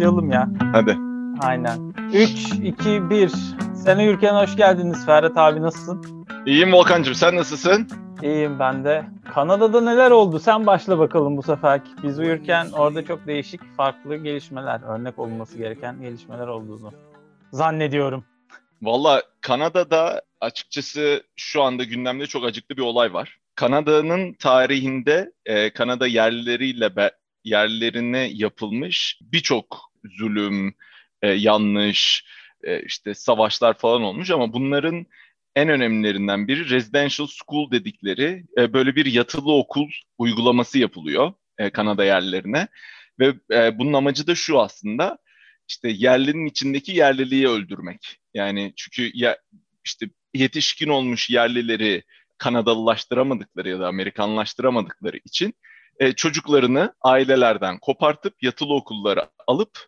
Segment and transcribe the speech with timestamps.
[0.00, 0.48] başlayalım ya.
[0.72, 0.98] Hadi.
[1.40, 1.94] Aynen.
[2.12, 3.28] 3, 2, 1.
[3.74, 5.06] Sene Ülken hoş geldiniz.
[5.06, 6.26] Ferhat abi nasılsın?
[6.46, 7.88] İyiyim Volkan'cığım sen nasılsın?
[8.22, 9.04] İyiyim ben de.
[9.34, 10.38] Kanada'da neler oldu?
[10.38, 11.80] Sen başla bakalım bu sefer.
[12.02, 16.92] Biz uyurken orada çok değişik, farklı gelişmeler, örnek olması gereken gelişmeler olduğunu
[17.52, 18.24] zannediyorum.
[18.82, 23.38] Valla Kanada'da açıkçası şu anda gündemde çok acıklı bir olay var.
[23.54, 27.10] Kanada'nın tarihinde e, Kanada yerlileriyle be,
[27.44, 30.74] yerlerine yapılmış birçok zulüm,
[31.22, 32.24] e, yanlış,
[32.62, 35.06] e, işte savaşlar falan olmuş ama bunların
[35.56, 42.04] en önemlilerinden biri residential school dedikleri e, böyle bir yatılı okul uygulaması yapılıyor e, Kanada
[42.04, 42.68] yerlerine
[43.20, 45.18] ve e, bunun amacı da şu aslında
[45.68, 48.18] işte yerlinin içindeki yerliliği öldürmek.
[48.34, 49.38] Yani çünkü ya
[49.84, 52.02] işte yetişkin olmuş yerlileri
[52.38, 55.54] Kanadalılaştıramadıkları ya da Amerikanlaştıramadıkları için
[56.00, 59.78] e, çocuklarını ailelerden kopartıp yatılı okullara alıp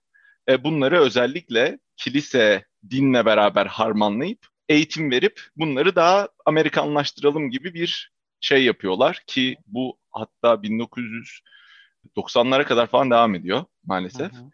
[0.49, 8.65] e, bunları özellikle kilise, dinle beraber harmanlayıp eğitim verip bunları daha Amerikanlaştıralım gibi bir şey
[8.65, 10.55] yapıyorlar ki bu hatta
[12.15, 14.33] 1990'lara kadar falan devam ediyor maalesef.
[14.33, 14.51] Hı hı.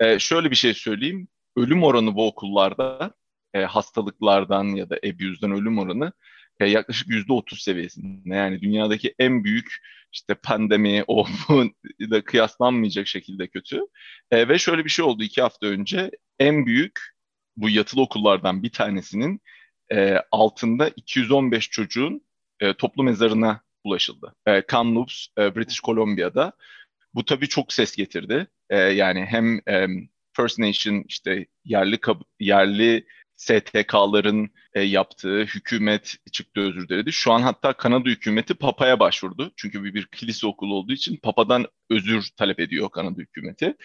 [0.00, 1.28] Ee, şöyle bir şey söyleyeyim.
[1.56, 3.14] Ölüm oranı bu okullarda
[3.54, 6.12] e, hastalıklardan ya da abuse'dan ölüm oranı
[6.60, 8.34] e, yaklaşık yüzde otuz seviyesinde.
[8.36, 9.76] Yani dünyadaki en büyük
[10.12, 11.26] işte pandemi o
[12.10, 13.80] da kıyaslanmayacak şekilde kötü.
[14.30, 17.00] E, ve şöyle bir şey oldu iki hafta önce en büyük
[17.56, 19.40] bu yatılı okullardan bir tanesinin
[19.92, 22.22] e, altında 215 çocuğun
[22.60, 24.34] e, toplu mezarına ulaşıldı.
[24.46, 26.52] E, Kamloops, e, British Columbia'da.
[27.14, 28.46] Bu tabii çok ses getirdi.
[28.70, 29.86] E, yani hem e,
[30.32, 31.98] First Nation işte yerli
[32.40, 33.06] yerli
[33.38, 37.12] STK'ların e, yaptığı hükümet çıktı özür diledi.
[37.12, 39.52] Şu an hatta Kanada hükümeti Papa'ya başvurdu.
[39.56, 43.76] Çünkü bir, bir kilise okulu olduğu için Papa'dan özür talep ediyor Kanada hükümeti.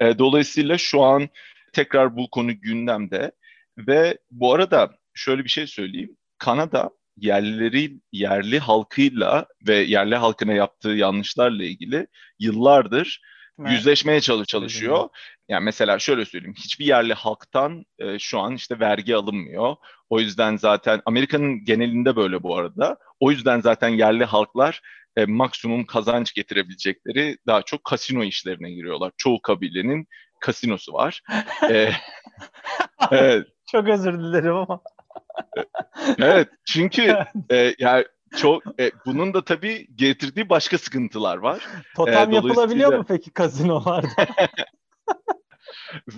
[0.00, 1.28] E, dolayısıyla şu an
[1.72, 3.32] tekrar bu konu gündemde
[3.78, 6.16] ve bu arada şöyle bir şey söyleyeyim.
[6.38, 12.06] Kanada yerlileri yerli halkıyla ve yerli halkına yaptığı yanlışlarla ilgili
[12.38, 13.20] yıllardır
[13.60, 13.72] evet.
[13.72, 15.08] yüzleşmeye çalış çalışıyor.
[15.48, 19.76] Yani mesela şöyle söyleyeyim, hiçbir yerli halktan e, şu an işte vergi alınmıyor.
[20.10, 22.96] O yüzden zaten Amerika'nın genelinde böyle bu arada.
[23.20, 24.80] O yüzden zaten yerli halklar
[25.16, 29.12] e, maksimum kazanç getirebilecekleri daha çok kasino işlerine giriyorlar.
[29.16, 30.06] Çoğu kabilenin
[30.40, 31.22] kasinosu var.
[31.70, 31.90] e,
[33.10, 33.46] evet.
[33.70, 34.80] Çok özür dilerim ama.
[36.18, 37.16] evet çünkü
[37.50, 38.04] e, yani
[38.36, 41.66] çok e, bunun da tabii getirdiği başka sıkıntılar var.
[41.96, 44.08] Totem e, yapılabiliyor mu peki kazinolarda?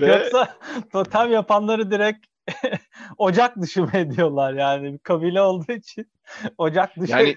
[0.00, 0.06] Ve...
[0.06, 0.58] Yoksa
[0.92, 2.26] totem yapanları direkt
[3.18, 6.06] ocak dışı mı ediyorlar yani kabile olduğu için
[6.58, 7.12] ocak dışı.
[7.12, 7.36] Yani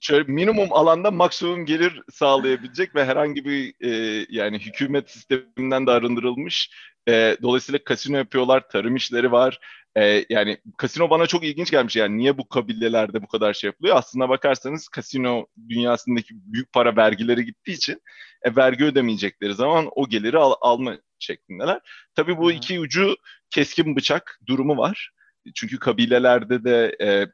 [0.00, 6.70] şöyle minimum alanda maksimum gelir sağlayabilecek ve herhangi bir e, yani hükümet sisteminden de arındırılmış.
[7.08, 9.58] E, dolayısıyla kasino yapıyorlar, tarım işleri var.
[9.96, 13.96] E, yani kasino bana çok ilginç gelmiş yani niye bu kabilelerde bu kadar şey yapılıyor?
[13.96, 18.02] Aslına bakarsanız kasino dünyasındaki büyük para vergileri gittiği için
[18.42, 21.80] e, vergi ödemeyecekleri zaman o geliri al, alma şeklindeler.
[22.14, 23.16] Tabii bu iki ucu
[23.50, 25.10] keskin bıçak durumu var.
[25.54, 27.26] Çünkü kabilelerde de e,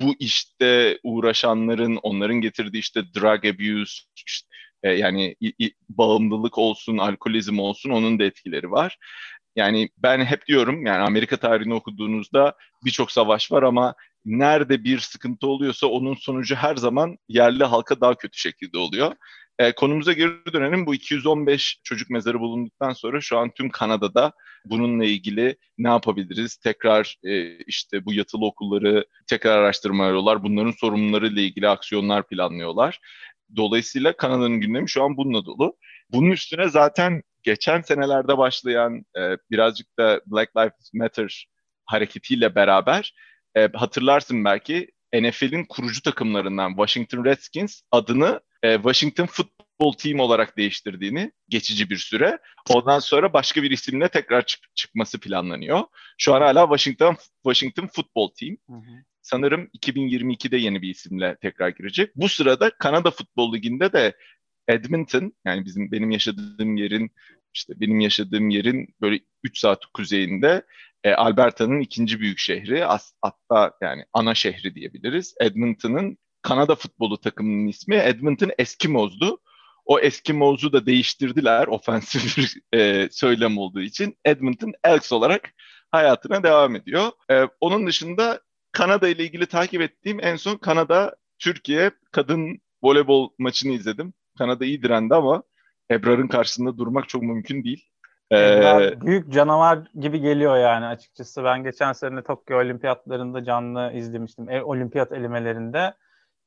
[0.00, 4.48] bu işte uğraşanların, onların getirdiği işte drug abuse, işte,
[4.82, 8.98] e, yani i, i, bağımlılık olsun, alkolizm olsun onun da etkileri var.
[9.56, 13.94] Yani ben hep diyorum yani Amerika tarihini okuduğunuzda birçok savaş var ama
[14.24, 19.12] nerede bir sıkıntı oluyorsa onun sonucu her zaman yerli halka daha kötü şekilde oluyor.
[19.58, 20.86] E, konumuza geri dönelim.
[20.86, 24.32] Bu 215 çocuk mezarı bulunduktan sonra şu an tüm Kanada'da
[24.64, 26.56] bununla ilgili ne yapabiliriz?
[26.56, 30.42] Tekrar e, işte bu yatılı okulları tekrar araştırma arıyorlar.
[30.42, 33.00] Bunların sorumluları ilgili aksiyonlar planlıyorlar.
[33.56, 35.76] Dolayısıyla Kanada'nın gündemi şu an bununla dolu.
[36.12, 41.46] Bunun üstüne zaten geçen senelerde başlayan e, birazcık da Black Lives Matter
[41.86, 43.14] hareketiyle beraber
[43.56, 51.32] e, hatırlarsın belki NFL'in kurucu takımlarından Washington Redskins adını e, Washington Football Team olarak değiştirdiğini
[51.48, 52.38] geçici bir süre.
[52.70, 55.80] Ondan sonra başka bir isimle tekrar çık- çıkması planlanıyor.
[56.18, 58.56] Şu an hala Washington Washington Football Team.
[58.66, 59.04] Hı hı.
[59.22, 62.16] Sanırım 2022'de yeni bir isimle tekrar girecek.
[62.16, 64.16] Bu sırada Kanada Futbol Ligi'nde de
[64.68, 67.10] Edmonton yani bizim benim yaşadığım yerin
[67.54, 70.62] işte benim yaşadığım yerin böyle 3 saat kuzeyinde
[71.04, 72.84] e, Alberta'nın ikinci büyük şehri
[73.22, 75.34] hatta yani ana şehri diyebiliriz.
[75.40, 79.40] Edmonton'ın Kanada futbolu takımının ismi Edmonton Eskimos'du.
[79.84, 84.18] O Eskimos'u da değiştirdiler ofensif bir e, söylem olduğu için.
[84.24, 85.52] Edmonton Elks olarak
[85.90, 87.12] hayatına devam ediyor.
[87.30, 88.40] E, onun dışında
[88.72, 94.14] Kanada ile ilgili takip ettiğim en son Kanada Türkiye kadın voleybol maçını izledim.
[94.40, 95.42] Kanada iyi direndi ama
[95.90, 97.84] Ebrar'ın karşısında durmak çok mümkün değil.
[98.32, 101.44] Ee, büyük canavar gibi geliyor yani açıkçası.
[101.44, 104.50] Ben geçen sene Tokyo Olimpiyatlarında canlı izlemiştim.
[104.50, 105.94] E, olimpiyat elemelerinde.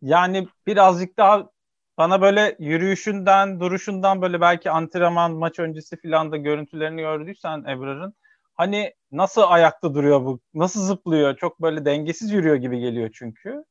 [0.01, 1.49] Yani birazcık daha
[1.97, 8.13] bana böyle yürüyüşünden, duruşundan böyle belki antrenman, maç öncesi filan da görüntülerini gördüysen Ebrar'ın
[8.53, 10.39] hani nasıl ayakta duruyor bu?
[10.53, 11.37] Nasıl zıplıyor?
[11.37, 13.63] Çok böyle dengesiz yürüyor gibi geliyor çünkü.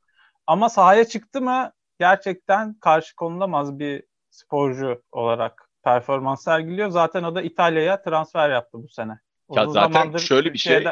[0.47, 6.89] Ama sahaya çıktı mı gerçekten karşı konulamaz bir sporcu olarak performans sergiliyor.
[6.89, 9.19] Zaten o da İtalya'ya transfer yaptı bu sene.
[9.49, 10.85] Uzun ya zaten şöyle bir şey.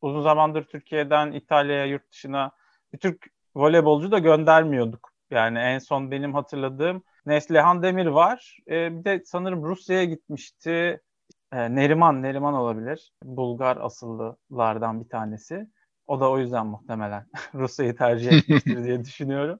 [0.00, 2.50] Uzun zamandır Türkiye'den İtalya'ya, yurt dışına
[2.92, 5.12] bir Türk voleybolcu da göndermiyorduk.
[5.30, 8.58] Yani en son benim hatırladığım Neslihan Demir var.
[8.68, 11.00] Ee, bir de sanırım Rusya'ya gitmişti.
[11.52, 13.12] Ee, Neriman, Neriman olabilir.
[13.22, 15.66] Bulgar asıllılardan bir tanesi.
[16.06, 19.58] O da o yüzden muhtemelen Rusya'yı tercih etmiştir diye düşünüyorum.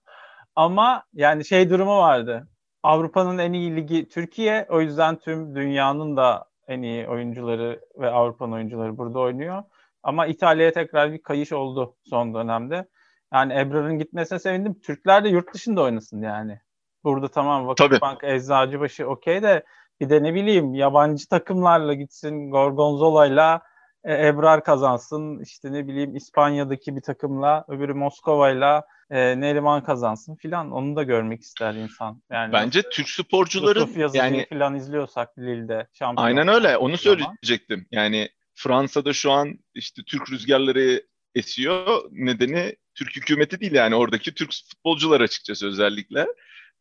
[0.57, 2.49] Ama yani şey durumu vardı.
[2.83, 4.67] Avrupa'nın en iyi ligi Türkiye.
[4.71, 9.63] O yüzden tüm dünyanın da en iyi oyuncuları ve Avrupa'nın oyuncuları burada oynuyor.
[10.03, 12.89] Ama İtalya'ya tekrar bir kayış oldu son dönemde.
[13.33, 14.81] Yani Ebrar'ın gitmesine sevindim.
[14.81, 16.61] Türkler de yurt dışında oynasın yani.
[17.05, 19.65] Burada tamam Vakıfbank, Eczacıbaşı okey de
[20.01, 23.63] bir de ne bileyim yabancı takımlarla gitsin Gorgonzola'yla
[24.05, 25.41] e, Ebrar kazansın.
[25.41, 30.71] İşte ne bileyim İspanya'daki bir takımla öbürü Moskova'yla e, Neriman kazansın filan.
[30.71, 32.23] Onu da görmek ister insan.
[32.31, 36.27] Yani Bence Türk sporcuların yani filan izliyorsak Lille'de şampiyon.
[36.27, 36.77] Aynen öyle.
[36.77, 37.87] Onu söyleyecektim.
[37.91, 41.03] Yani Fransa'da şu an işte Türk rüzgarları
[41.35, 42.03] esiyor.
[42.11, 46.27] Nedeni Türk hükümeti değil yani oradaki Türk futbolcular açıkçası özellikle.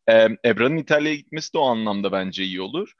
[0.08, 2.92] Ee, Ebrar'ın İtalya'ya gitmesi de o anlamda bence iyi olur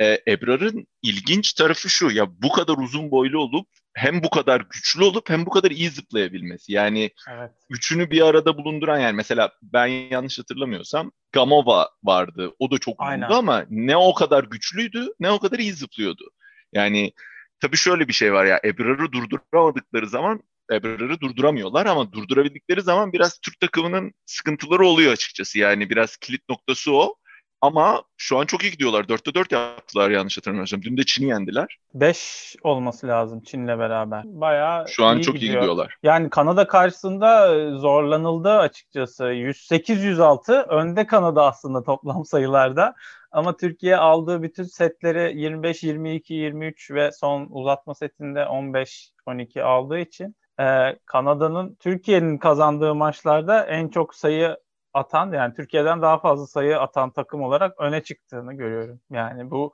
[0.00, 5.04] e, Ebrar'ın ilginç tarafı şu ya bu kadar uzun boylu olup hem bu kadar güçlü
[5.04, 6.72] olup hem bu kadar iyi zıplayabilmesi.
[6.72, 7.50] Yani evet.
[7.70, 12.52] üçünü bir arada bulunduran yani mesela ben yanlış hatırlamıyorsam Gamova vardı.
[12.58, 16.30] O da çok uzundu ama ne o kadar güçlüydü ne o kadar iyi zıplıyordu.
[16.72, 17.12] Yani
[17.60, 20.42] tabii şöyle bir şey var ya Ebrar'ı durduramadıkları zaman
[20.72, 25.58] Ebrar'ı durduramıyorlar ama durdurabildikleri zaman biraz Türk takımının sıkıntıları oluyor açıkçası.
[25.58, 27.16] Yani biraz kilit noktası o.
[27.64, 29.04] Ama şu an çok iyi gidiyorlar.
[29.04, 30.82] 4'te 4 yaptılar yanlış hatırlamıyorsam.
[30.82, 31.78] Dün de Çin'i yendiler.
[31.94, 34.22] 5 olması lazım Çin'le beraber.
[34.24, 35.52] Bayağı Şu an iyi çok gidiyor.
[35.52, 35.96] iyi gidiyorlar.
[36.02, 39.24] Yani Kanada karşısında e, zorlanıldı açıkçası.
[39.24, 42.94] 108-106 önde Kanada aslında toplam sayılarda.
[43.32, 49.98] Ama Türkiye aldığı bütün setleri 25, 22, 23 ve son uzatma setinde 15, 12 aldığı
[49.98, 50.64] için e,
[51.06, 54.56] Kanada'nın Türkiye'nin kazandığı maçlarda en çok sayı
[54.94, 59.00] atan yani Türkiye'den daha fazla sayı atan takım olarak öne çıktığını görüyorum.
[59.10, 59.72] Yani bu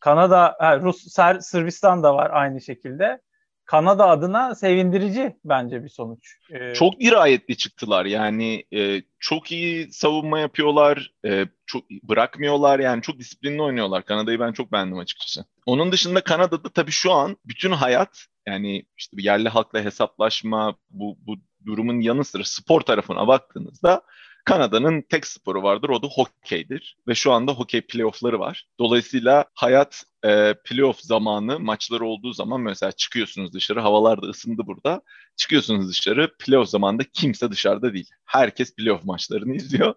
[0.00, 3.20] Kanada, Rus, Ser, Sırbistan da var aynı şekilde.
[3.64, 6.36] Kanada adına sevindirici bence bir sonuç.
[6.50, 13.18] Ee, çok dirayetli çıktılar yani e, çok iyi savunma yapıyorlar, e, çok bırakmıyorlar yani çok
[13.18, 14.04] disiplinli oynuyorlar.
[14.04, 15.44] Kanada'yı ben çok beğendim açıkçası.
[15.66, 21.36] Onun dışında Kanada'da tabii şu an bütün hayat yani işte yerli halkla hesaplaşma bu, bu
[21.66, 24.02] durumun yanı sıra spor tarafına baktığınızda
[24.44, 28.66] Kanada'nın tek sporu vardır o da hokeydir ve şu anda hokey playoffları var.
[28.78, 35.02] Dolayısıyla hayat e, playoff zamanı maçları olduğu zaman mesela çıkıyorsunuz dışarı havalar da ısındı burada.
[35.36, 38.10] Çıkıyorsunuz dışarı playoff zamanında kimse dışarıda değil.
[38.24, 39.94] Herkes playoff maçlarını izliyor.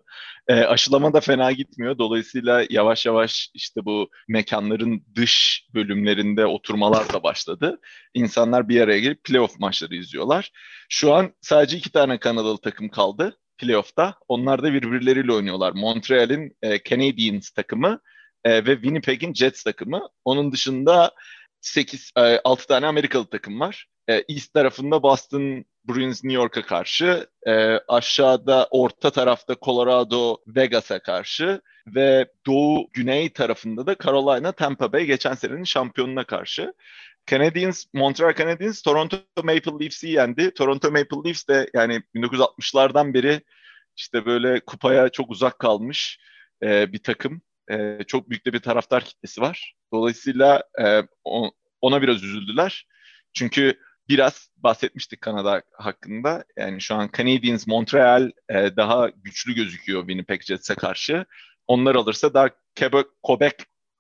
[0.48, 1.98] E, aşılama da fena gitmiyor.
[1.98, 7.80] Dolayısıyla yavaş yavaş işte bu mekanların dış bölümlerinde oturmalar da başladı.
[8.14, 10.52] İnsanlar bir araya gelip playoff maçları izliyorlar.
[10.90, 14.16] Şu an sadece iki tane Kanadalı takım kaldı playoff'ta.
[14.28, 15.72] Onlar da birbirleriyle oynuyorlar.
[15.72, 18.00] Montreal'in e, Canadiens takımı
[18.44, 20.10] e, ve Winnipeg'in Jets takımı.
[20.26, 21.12] Onun dışında
[21.62, 23.88] 8 e, 6 tane Amerikalı takım var.
[24.08, 31.62] E, East tarafında Boston Bruins New York'a karşı, e, aşağıda orta tarafta Colorado Vegas'a karşı
[31.88, 36.74] ve doğu güney tarafında da Carolina Tampa Bay geçen senenin şampiyonuna karşı.
[37.28, 40.54] Canadiens, Montreal Canadiens Toronto Maple Leafs'i yendi.
[40.54, 43.42] Toronto Maple Leafs de yani 1960'lardan beri
[43.98, 46.20] işte böyle kupaya çok uzak kalmış
[46.64, 47.42] e, bir takım.
[47.72, 49.76] E, çok büyük de bir taraftar kitlesi var.
[49.94, 51.02] Dolayısıyla e,
[51.82, 52.88] ona biraz üzüldüler.
[53.34, 56.46] Çünkü biraz bahsetmiştik Kanada hakkında.
[56.58, 61.26] Yani şu an Canadiens, Montreal e, daha güçlü gözüküyor Winnipeg Jets'e karşı.
[61.68, 62.50] Onlar alırsa daha
[62.80, 63.54] Quebec, Quebec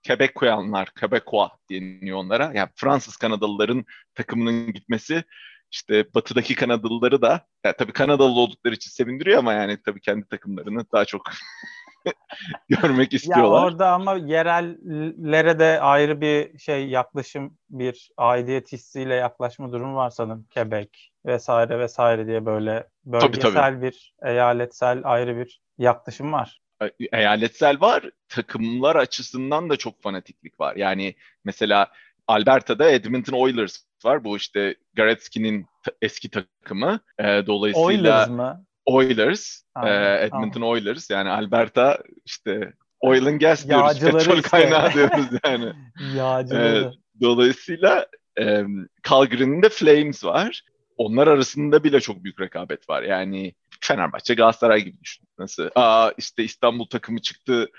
[0.08, 2.52] Quebecoianlar, Quebecois deniliyor onlara.
[2.56, 5.24] Yani Fransız Kanadalıların takımının gitmesi
[5.72, 10.86] işte batıdaki Kanadalıları da yani tabii Kanadalı oldukları için sevindiriyor ama yani tabii kendi takımlarını
[10.94, 11.22] daha çok
[12.70, 13.44] görmek istiyorlar.
[13.44, 20.10] Ya orada ama yerellere de ayrı bir şey yaklaşım, bir aidiyet hissiyle yaklaşma durumu var
[20.10, 20.48] sanırım.
[20.54, 20.90] Quebec
[21.26, 23.82] vesaire vesaire diye böyle bölgesel tabii, tabii.
[23.82, 26.63] bir eyaletsel ayrı bir yaklaşım var
[27.12, 28.10] eyaletsel var.
[28.30, 30.76] Takımlar açısından da çok fanatiklik var.
[30.76, 31.92] Yani mesela
[32.28, 34.24] Alberta'da Edmonton Oilers var.
[34.24, 35.66] Bu işte Gretzky'nin
[36.02, 37.00] eski takımı.
[37.20, 38.66] E, dolayısıyla Oilers mı?
[38.86, 40.70] Oilers, ha, e, Edmonton tamam.
[40.70, 44.00] Oilers yani Alberta işte oil and gas diyoruz.
[44.00, 44.50] Petrol işte.
[44.50, 45.74] kaynağı diyoruz yani.
[46.16, 46.92] Yağcıları.
[46.94, 48.08] E, dolayısıyla
[48.40, 48.64] e,
[49.10, 50.62] Calgary'nin de Flames var.
[50.98, 53.04] Onlar arasında bile çok büyük rekabet var.
[53.04, 55.28] Yani Fenerbahçe, Galatasaray gibi düşün.
[55.38, 55.70] Nasıl?
[55.76, 57.70] Aa işte İstanbul takımı çıktı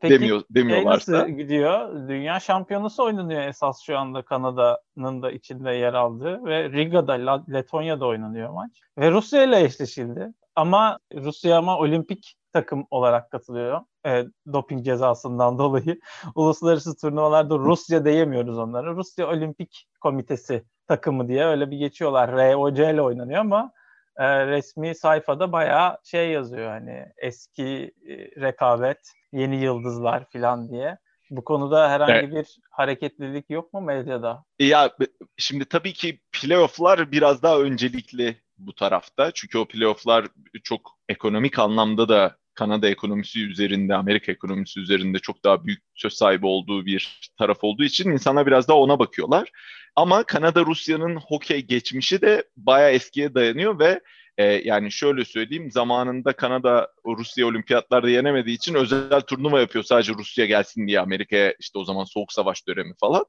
[0.00, 1.12] Peki, demiyor, demiyorlarsa.
[1.12, 2.08] nasıl gidiyor?
[2.08, 8.50] Dünya şampiyonası oynanıyor esas şu anda Kanada'nın da içinde yer aldığı ve Riga'da, Letonya'da oynanıyor
[8.50, 8.80] maç.
[8.98, 10.32] Ve Rusya ile eşleşildi.
[10.56, 13.80] Ama Rusya ama olimpik takım olarak katılıyor.
[14.06, 16.00] E, doping cezasından dolayı.
[16.34, 18.94] Uluslararası turnuvalarda Rusya diyemiyoruz onlara.
[18.94, 22.32] Rusya Olimpik Komitesi takımı diye öyle bir geçiyorlar.
[22.32, 23.72] ROC ile oynanıyor ama
[24.16, 28.98] e, resmi sayfada bayağı şey yazıyor hani eski e, rekabet,
[29.32, 30.98] yeni yıldızlar falan diye.
[31.30, 32.32] Bu konuda herhangi evet.
[32.32, 34.44] bir hareketlilik yok mu medyada?
[34.58, 34.90] Ya
[35.36, 39.30] şimdi tabii ki playoff'lar biraz daha öncelikli bu tarafta.
[39.34, 40.26] Çünkü o playoff'lar
[40.64, 46.46] çok ekonomik anlamda da Kanada ekonomisi üzerinde, Amerika ekonomisi üzerinde çok daha büyük söz sahibi
[46.46, 49.50] olduğu bir taraf olduğu için insanlar biraz daha ona bakıyorlar.
[49.96, 54.00] Ama Kanada Rusya'nın hokey geçmişi de bayağı eskiye dayanıyor ve
[54.38, 60.46] e, yani şöyle söyleyeyim zamanında Kanada Rusya olimpiyatlarda yenemediği için özel turnuva yapıyor sadece Rusya
[60.46, 63.24] gelsin diye Amerika'ya işte o zaman soğuk savaş dönemi falan.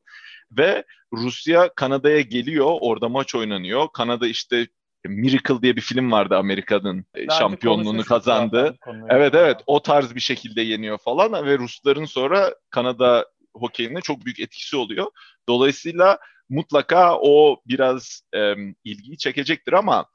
[0.52, 3.88] Ve Rusya Kanada'ya geliyor orada maç oynanıyor.
[3.94, 4.68] Kanada işte
[5.06, 8.78] Miracle diye bir film vardı Amerika'nın e, Daha şampiyonluğunu kazandı.
[9.10, 14.40] Evet evet o tarz bir şekilde yeniyor falan ve Rusların sonra Kanada hokeyine çok büyük
[14.40, 15.08] etkisi oluyor.
[15.50, 20.06] Dolayısıyla mutlaka o biraz e, ilgiyi çekecektir ama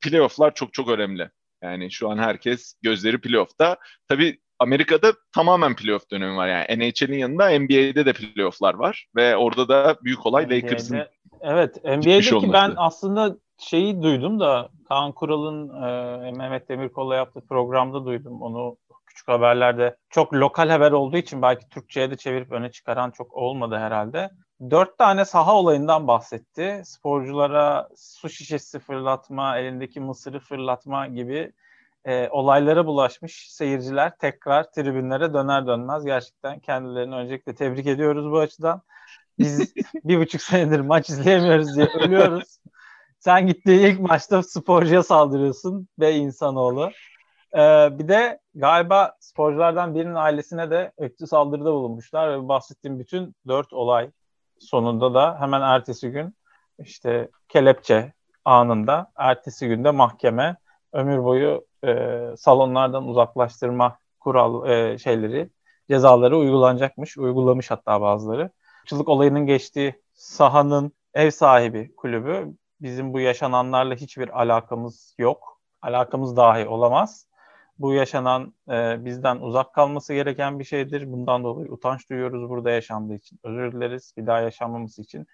[0.00, 1.30] playofflar çok çok önemli.
[1.62, 3.76] Yani şu an herkes gözleri playoff'ta.
[4.08, 6.48] Tabii Amerika'da tamamen playoff dönemi var.
[6.48, 11.06] Yani NHL'in yanında NBA'de de playoff'lar var ve orada da büyük olay Lakers'ın
[11.40, 18.42] Evet, NBA'deki ben aslında şeyi duydum da Kaan Kural'ın e, Mehmet Demirkol'la yaptığı programda duydum.
[18.42, 23.34] Onu küçük haberlerde çok lokal haber olduğu için belki Türkçe'ye de çevirip öne çıkaran çok
[23.34, 24.30] olmadı herhalde.
[24.70, 26.82] Dört tane saha olayından bahsetti.
[26.84, 31.52] Sporculara su şişesi fırlatma, elindeki mısırı fırlatma gibi
[32.04, 38.82] e, olaylara bulaşmış seyirciler tekrar tribünlere döner dönmez gerçekten kendilerini öncelikle tebrik ediyoruz bu açıdan.
[39.38, 42.58] Biz bir buçuk senedir maç izleyemiyoruz diye ölüyoruz.
[43.18, 46.90] Sen gittiğin ilk maçta sporcuya saldırıyorsun be insanoğlu.
[47.54, 53.72] Ee, bir de galiba sporculardan birinin ailesine de öktü saldırıda bulunmuşlar ve bahsettiğim bütün dört
[53.72, 54.10] olay
[54.58, 56.36] sonunda da hemen ertesi gün
[56.78, 58.12] işte kelepçe
[58.44, 60.56] anında ertesi günde mahkeme
[60.92, 65.50] ömür boyu e, salonlardan uzaklaştırma kural e, şeyleri
[65.88, 67.18] cezaları uygulanacakmış.
[67.18, 68.50] Uygulamış hatta bazıları.
[68.86, 75.60] Çılık olayının geçtiği sahanın ev sahibi kulübü bizim bu yaşananlarla hiçbir alakamız yok.
[75.82, 77.26] Alakamız dahi olamaz.
[77.78, 81.12] Bu yaşanan e, bizden uzak kalması gereken bir şeydir.
[81.12, 83.40] Bundan dolayı utanç duyuyoruz burada yaşandığı için.
[83.44, 85.26] Özür dileriz bir daha yaşanmaması için.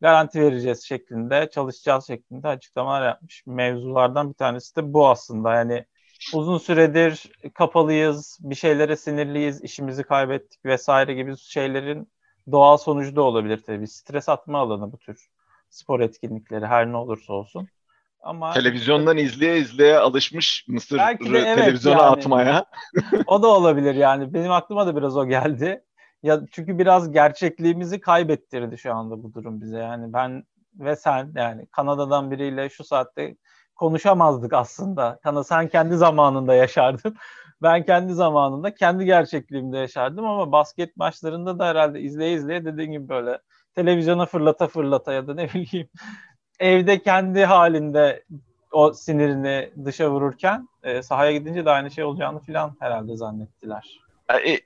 [0.00, 3.42] Garanti vereceğiz şeklinde, çalışacağız şeklinde açıklamalar yapmış.
[3.46, 5.54] Mevzulardan bir tanesi de bu aslında.
[5.54, 5.86] Yani
[6.34, 12.08] uzun süredir kapalıyız, bir şeylere sinirliyiz, işimizi kaybettik vesaire gibi şeylerin
[12.52, 13.88] doğal sonucu da olabilir tabii.
[13.88, 15.28] Stres atma alanı bu tür
[15.70, 17.68] spor etkinlikleri her ne olursa olsun.
[18.26, 21.20] Ama televizyondan izleye izleye alışmış Mısır evet
[21.56, 22.10] televizyona yani.
[22.10, 22.64] atmaya.
[23.26, 24.34] o da olabilir yani.
[24.34, 25.84] Benim aklıma da biraz o geldi.
[26.22, 29.78] Ya çünkü biraz gerçekliğimizi kaybettirdi şu anda bu durum bize.
[29.78, 33.36] Yani ben ve sen yani Kanada'dan biriyle şu saatte
[33.74, 35.18] konuşamazdık aslında.
[35.22, 37.16] Kana sen kendi zamanında yaşardın.
[37.62, 43.08] Ben kendi zamanında kendi gerçekliğimde yaşardım ama basket maçlarında da herhalde izleye izleye dediğin gibi
[43.08, 43.38] böyle
[43.74, 45.88] televizyona fırlata fırlata ya da ne bileyim
[46.58, 48.24] evde kendi halinde
[48.72, 54.00] o sinirini dışa vururken e, sahaya gidince de aynı şey olacağını falan herhalde zannettiler.
[54.44, 54.60] E, e,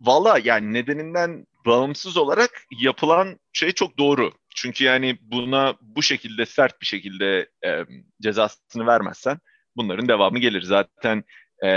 [0.00, 4.32] Valla yani nedeninden bağımsız olarak yapılan şey çok doğru.
[4.54, 7.84] Çünkü yani buna bu şekilde sert bir şekilde e,
[8.22, 9.38] cezasını vermezsen
[9.76, 10.62] bunların devamı gelir.
[10.62, 11.24] Zaten
[11.64, 11.68] e,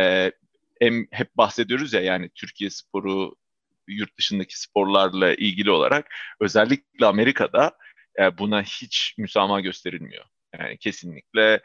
[0.81, 3.35] em, hep bahsediyoruz ya yani Türkiye sporu
[3.87, 7.71] yurt dışındaki sporlarla ilgili olarak özellikle Amerika'da
[8.19, 10.25] e, buna hiç müsamaha gösterilmiyor.
[10.59, 11.61] Yani kesinlikle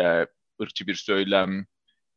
[0.00, 0.26] e,
[0.62, 1.66] ırkçı bir söylem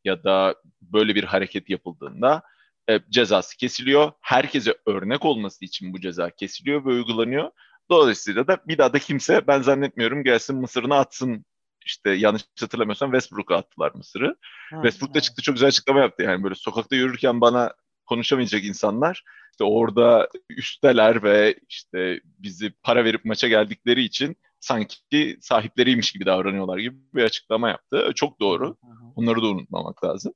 [0.04, 2.42] ya da böyle bir hareket yapıldığında
[2.90, 4.12] e, cezası kesiliyor.
[4.20, 7.50] Herkese örnek olması için bu ceza kesiliyor ve uygulanıyor.
[7.90, 11.44] Dolayısıyla da bir daha da kimse ben zannetmiyorum gelsin Mısır'ını atsın
[11.84, 14.36] işte yanlış hatırlamıyorsam Westbrook'a attılar Mısır'ı.
[14.70, 16.22] Westbrook da çıktı çok güzel açıklama yaptı.
[16.22, 17.74] Yani böyle sokakta yürürken bana
[18.10, 26.12] konuşamayacak insanlar işte orada üsteler ve işte bizi para verip maça geldikleri için sanki sahipleriymiş
[26.12, 28.12] gibi davranıyorlar gibi bir açıklama yaptı.
[28.14, 28.76] Çok doğru.
[29.16, 30.32] Onları da unutmamak lazım.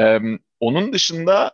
[0.00, 0.20] Ee,
[0.60, 1.52] onun dışında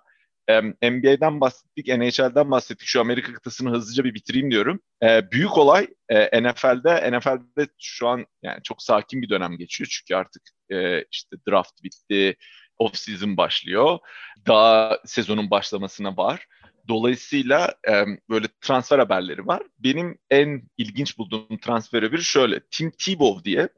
[0.83, 2.87] NBA'den bahsettik, NHL'den bahsettik.
[2.87, 4.81] Şu Amerika kıtasını hızlıca bir bitireyim diyorum.
[5.03, 7.19] Ee, büyük olay e, NFL'de.
[7.19, 9.89] NFL'de şu an yani çok sakin bir dönem geçiyor.
[9.91, 12.37] Çünkü artık e, işte draft bitti,
[12.79, 13.99] off season başlıyor.
[14.47, 16.47] Daha sezonun başlamasına var.
[16.89, 19.63] Dolayısıyla e, böyle transfer haberleri var.
[19.79, 22.61] Benim en ilginç bulduğum transfer haberi şöyle.
[22.71, 23.69] Tim Tebow diye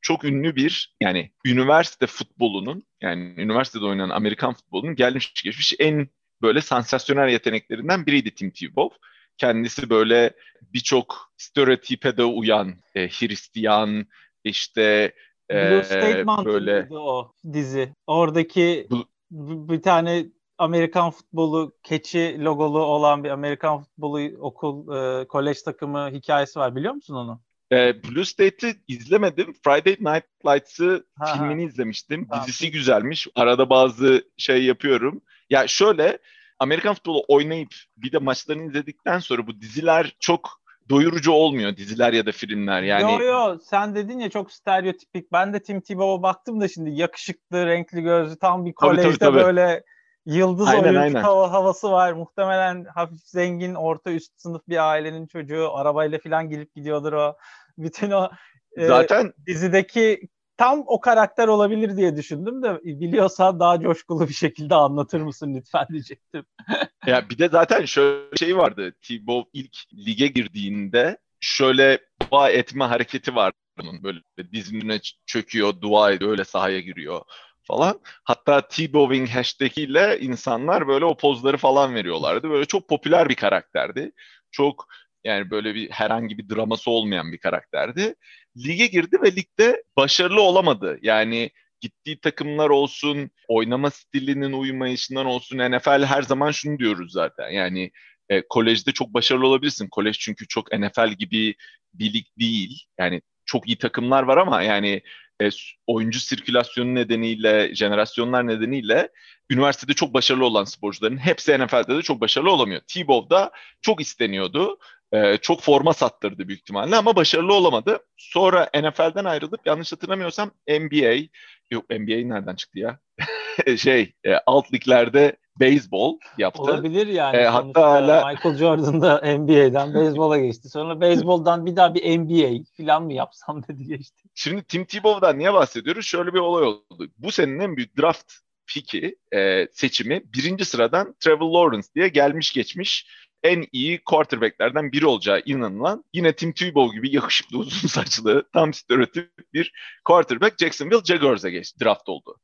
[0.00, 6.08] çok ünlü bir yani üniversite futbolunun yani üniversitede oynanan Amerikan futbolunun gelmiş geçmiş en
[6.42, 8.98] böyle sansasyonel yeteneklerinden biriydi Tim Tebow.
[9.36, 10.32] Kendisi böyle
[10.62, 14.06] birçok stereotipe de uyan e, Hristiyan
[14.44, 15.12] işte
[15.50, 17.94] Blue State böyle o dizi.
[18.06, 18.88] Oradaki
[19.30, 20.26] bu, bir tane
[20.58, 26.94] Amerikan futbolu keçi logolu olan bir Amerikan futbolu okul e, kolej takımı hikayesi var biliyor
[26.94, 27.40] musun onu?
[27.72, 29.52] E, Blue State'i izlemedim.
[29.64, 32.26] Friday Night Lights'ı filmini izlemiştim.
[32.30, 32.42] Ha.
[32.42, 33.28] Dizisi güzelmiş.
[33.34, 35.22] Arada bazı şey yapıyorum.
[35.50, 36.18] Ya şöyle
[36.58, 42.26] Amerikan futbolu oynayıp bir de maçlarını izledikten sonra bu diziler çok doyurucu olmuyor diziler ya
[42.26, 43.12] da filmler yani.
[43.12, 45.32] Yo yo sen dedin ya çok stereotipik.
[45.32, 49.38] Ben de Tim Tebow'a baktım da şimdi yakışıklı, renkli gözlü tam bir kolejde tabii, tabii,
[49.38, 49.44] tabii.
[49.44, 49.82] böyle
[50.26, 51.22] yıldız aynen, oyuncu aynen.
[51.22, 52.12] Hava, havası var.
[52.12, 55.74] Muhtemelen hafif zengin, orta üst sınıf bir ailenin çocuğu.
[55.74, 57.36] Arabayla falan gelip gidiyordur o.
[57.78, 58.30] Bütün o
[58.76, 64.74] e, Zaten dizideki tam o karakter olabilir diye düşündüm de biliyorsan daha coşkulu bir şekilde
[64.74, 66.44] anlatır mısın lütfen diyecektim.
[67.06, 68.94] ya bir de zaten şöyle şey vardı.
[69.02, 71.98] Tibo ilk lige girdiğinde şöyle
[72.30, 74.20] dua etme hareketi var bunun böyle
[74.52, 77.20] dizinin çöküyor, dua ediyor, öyle sahaya giriyor
[77.62, 78.00] falan.
[78.24, 82.50] Hatta T-Bowing hashtag ile insanlar böyle o pozları falan veriyorlardı.
[82.50, 84.12] Böyle çok popüler bir karakterdi.
[84.50, 84.86] Çok
[85.24, 88.14] yani böyle bir herhangi bir draması olmayan bir karakterdi.
[88.56, 90.98] Lige girdi ve ligde başarılı olamadı.
[91.02, 97.50] Yani gittiği takımlar olsun, oynama stilinin uymayışından olsun NFL her zaman şunu diyoruz zaten.
[97.50, 97.90] Yani
[98.28, 99.88] e, kolejde çok başarılı olabilirsin.
[99.88, 101.54] Kolej çünkü çok NFL gibi
[101.94, 102.84] bir lig değil.
[102.98, 105.02] Yani çok iyi takımlar var ama yani
[105.42, 105.48] e,
[105.86, 109.08] oyuncu sirkülasyonu nedeniyle, jenerasyonlar nedeniyle
[109.50, 112.80] üniversitede çok başarılı olan sporcuların hepsi NFL'de de çok başarılı olamıyor.
[112.86, 113.50] T-Bow'da
[113.82, 114.78] çok isteniyordu.
[115.14, 117.98] E, çok forma sattırdı büyük ihtimalle ama başarılı olamadı.
[118.16, 121.28] Sonra NFL'den ayrılıp yanlış hatırlamıyorsam NBA,
[121.70, 122.98] yok NBA nereden çıktı ya?
[123.76, 126.62] şey, e, alt liglerde beyzbol yaptı.
[126.62, 127.36] Olabilir yani.
[127.36, 130.68] E, hatta hala Michael Jordan da NBA'den beyzbola geçti.
[130.68, 134.28] Sonra beyzboldan bir daha bir NBA falan mı yapsam dedi geçti.
[134.34, 136.06] Şimdi Tim Tebow'dan niye bahsediyoruz?
[136.06, 137.08] Şöyle bir olay oldu.
[137.18, 138.32] Bu senenin en büyük draft
[138.66, 143.06] piki e, seçimi birinci sıradan Trevor Lawrence diye gelmiş geçmiş
[143.44, 149.30] en iyi quarterbacklerden biri olacağı inanılan yine Tim Tebow gibi yakışıklı uzun saçlı tam stereotip
[149.52, 149.72] bir
[150.04, 152.40] quarterback Jacksonville Jaguars'a geçti draft oldu.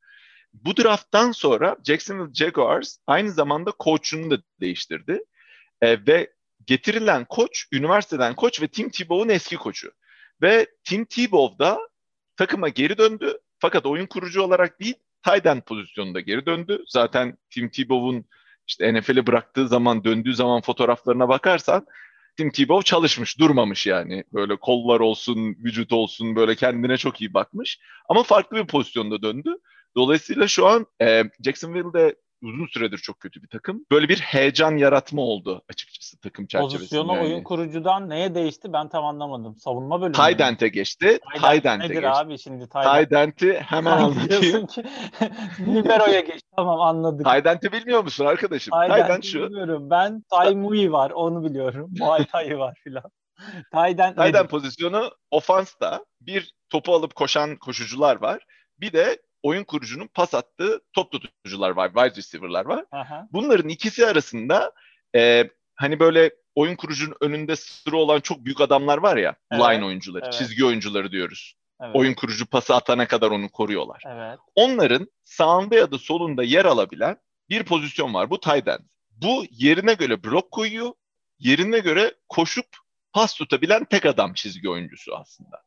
[0.52, 5.24] Bu drafttan sonra Jacksonville Jaguars aynı zamanda koçunu da değiştirdi.
[5.80, 6.32] E, ve
[6.66, 9.92] getirilen koç, üniversiteden koç ve Tim Tebow'un eski koçu.
[10.42, 11.78] Ve Tim Tebow da
[12.36, 13.38] takıma geri döndü.
[13.58, 16.84] Fakat oyun kurucu olarak değil, tight end pozisyonunda geri döndü.
[16.88, 18.24] Zaten Tim Tebow'un
[18.70, 21.86] işte NFL'i bıraktığı zaman, döndüğü zaman fotoğraflarına bakarsan
[22.36, 24.24] Tim Tebow çalışmış, durmamış yani.
[24.32, 27.78] Böyle kollar olsun, vücut olsun böyle kendine çok iyi bakmış.
[28.08, 29.50] Ama farklı bir pozisyonda döndü.
[29.96, 33.84] Dolayısıyla şu an e, Jacksonville'de uzun süredir çok kötü bir takım.
[33.90, 36.78] Böyle bir heyecan yaratma oldu açıkçası takım çerçevesinde.
[36.78, 37.24] Pozisyonu yani.
[37.24, 39.56] oyun kurucudan neye değişti ben tam anlamadım.
[39.56, 40.14] Savunma bölümü.
[40.14, 41.18] Taydent'e geçti.
[41.40, 42.08] Taydent'e nedir geçti.
[42.08, 44.66] abi şimdi Taydent'i hemen anlatayım.
[44.66, 44.82] ki
[45.60, 46.48] Libero'ya geçti.
[46.56, 47.24] Tamam anladık.
[47.24, 48.70] Taydent'i bilmiyor musun arkadaşım?
[48.70, 49.42] Taydent şu.
[49.42, 49.90] Bilmiyorum.
[49.90, 51.90] Ben Tai var onu biliyorum.
[51.98, 53.10] Muay Thai var filan.
[53.72, 58.46] Taydent Taydent pozisyonu ofansta bir topu alıp koşan koşucular var.
[58.80, 62.84] Bir de oyun kurucunun pas attığı top tutucular var, wide receiver'lar var.
[62.92, 63.28] Aha.
[63.32, 64.72] Bunların ikisi arasında
[65.16, 69.62] e, hani böyle oyun kurucunun önünde sıra olan çok büyük adamlar var ya, evet.
[69.62, 70.32] line oyuncuları, evet.
[70.32, 71.54] çizgi oyuncuları diyoruz.
[71.80, 71.96] Evet.
[71.96, 74.02] Oyun kurucu pası atana kadar onu koruyorlar.
[74.06, 74.38] Evet.
[74.54, 77.16] Onların sağında ya da solunda yer alabilen
[77.50, 78.30] bir pozisyon var.
[78.30, 78.80] Bu tight end.
[79.10, 80.92] Bu yerine göre blok koyuyor.
[81.38, 82.66] Yerine göre koşup
[83.12, 85.62] pas tutabilen tek adam çizgi oyuncusu aslında.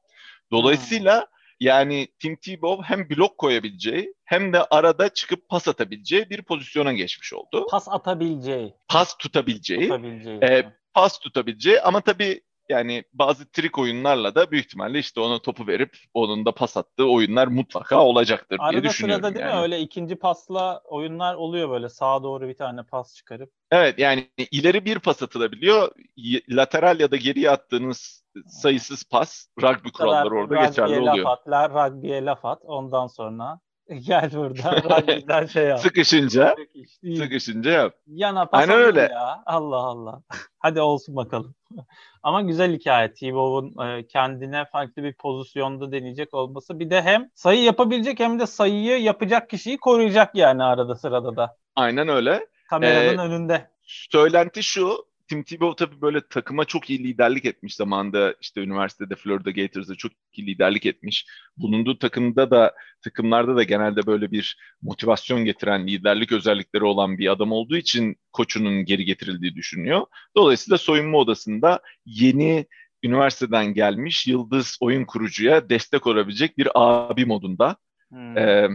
[0.52, 1.33] Dolayısıyla hmm.
[1.60, 7.34] Yani Tim Tebow hem blok koyabileceği hem de arada çıkıp pas atabileceği bir pozisyona geçmiş
[7.34, 7.68] oldu.
[7.72, 8.74] Pas atabileceği.
[8.88, 9.82] Pas tutabileceği.
[9.82, 10.40] tutabileceği.
[10.44, 15.68] E, pas tutabileceği ama tabii yani bazı trik oyunlarla da büyük ihtimalle işte ona topu
[15.68, 19.24] verip onun da pas attığı oyunlar mutlaka olacaktır Arada diye düşünüyorum.
[19.24, 19.56] sırada değil yani.
[19.56, 23.52] mi öyle ikinci pasla oyunlar oluyor böyle sağa doğru bir tane pas çıkarıp.
[23.72, 25.92] Evet yani ileri bir pas atılabiliyor.
[26.50, 31.26] Lateral ya da geriye attığınız sayısız pas rugby kuralları orada geçerli oluyor.
[31.26, 35.80] Laf at, rugby'ye laf at ondan sonra gel burada rugby'den şey yap.
[35.80, 36.56] Sıkışınca
[37.18, 37.96] sıkışınca yap.
[38.08, 39.02] Yana pas Aynen öyle.
[39.02, 39.44] ya.
[39.46, 40.22] Allah Allah.
[40.60, 41.56] Hadi olsun bakalım.
[42.24, 43.14] Ama güzel hikaye.
[43.14, 46.80] T-Bow'un e, kendine farklı bir pozisyonda deneyecek olması.
[46.80, 51.58] Bir de hem sayı yapabilecek hem de sayıyı yapacak kişiyi koruyacak yani arada sırada da.
[51.76, 52.48] Aynen öyle.
[52.70, 53.70] Kameranın ee, önünde.
[53.84, 55.06] Söylenti şu.
[55.28, 60.12] Tim Tebow tabii böyle takıma çok iyi liderlik etmiş zamanında işte üniversitede Florida Gators'da çok
[60.34, 61.26] iyi liderlik etmiş.
[61.58, 67.52] Bulunduğu takımda da takımlarda da genelde böyle bir motivasyon getiren liderlik özellikleri olan bir adam
[67.52, 70.06] olduğu için koçunun geri getirildiği düşünüyor.
[70.36, 72.66] Dolayısıyla soyunma odasında yeni
[73.04, 77.76] üniversiteden gelmiş yıldız oyun kurucuya destek olabilecek bir abi modunda.
[78.10, 78.38] Hmm.
[78.38, 78.70] Ee,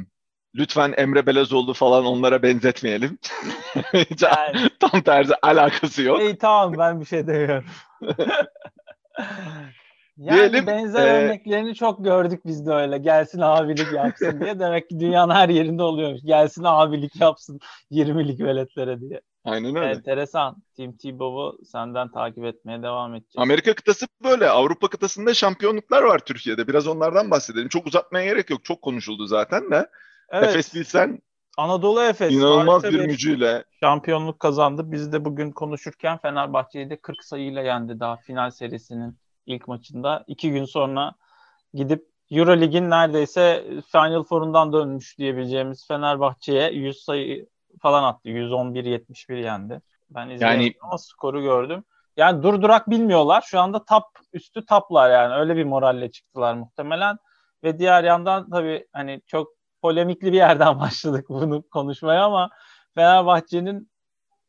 [0.55, 3.19] lütfen Emre Belezoğlu falan onlara benzetmeyelim.
[4.21, 6.21] yani, Tam tersi alakası yok.
[6.21, 7.65] İyi tamam ben bir şey demiyorum.
[10.17, 11.11] yani Diyelim, benzer e...
[11.11, 12.99] örneklerini çok gördük biz de öyle.
[12.99, 14.59] Gelsin abilik yapsın diye.
[14.59, 16.21] Demek ki dünyanın her yerinde oluyormuş.
[16.25, 17.61] Gelsin abilik yapsın
[17.93, 19.21] 20'lik veletlere diye.
[19.45, 19.91] Aynen öyle.
[19.91, 20.57] Enteresan.
[20.77, 23.35] Tim Tebow'u senden takip etmeye devam edeceğiz.
[23.37, 24.49] Amerika kıtası böyle.
[24.51, 26.69] Avrupa kıtasında şampiyonluklar var Türkiye'de.
[26.69, 27.69] Biraz onlardan bahsedelim.
[27.69, 28.65] Çok uzatmaya gerek yok.
[28.65, 29.89] Çok konuşuldu zaten de.
[30.31, 30.49] Evet.
[30.49, 31.23] Efes Bilsen
[31.57, 34.93] Anadolu Efes inanılmaz bir mücüyle şampiyonluk kazandı.
[34.93, 40.25] Biz de bugün konuşurken Fenerbahçe'yi de 40 sayıyla yendi daha final serisinin ilk maçında.
[40.27, 41.12] İki gün sonra
[41.75, 47.47] gidip Eurolig'in neredeyse Final Four'undan dönmüş diyebileceğimiz Fenerbahçe'ye 100 sayı
[47.83, 48.29] falan attı.
[48.29, 49.81] 111-71 yendi.
[50.11, 50.75] Ben izledim yani...
[50.83, 51.85] ama skoru gördüm.
[52.17, 53.45] Yani durdurak bilmiyorlar.
[53.47, 55.35] Şu anda top üstü taplar yani.
[55.35, 57.17] Öyle bir moralle çıktılar muhtemelen.
[57.64, 62.51] Ve diğer yandan tabii hani çok polemikli bir yerden başladık bunu konuşmaya ama
[62.95, 63.91] Fenerbahçe'nin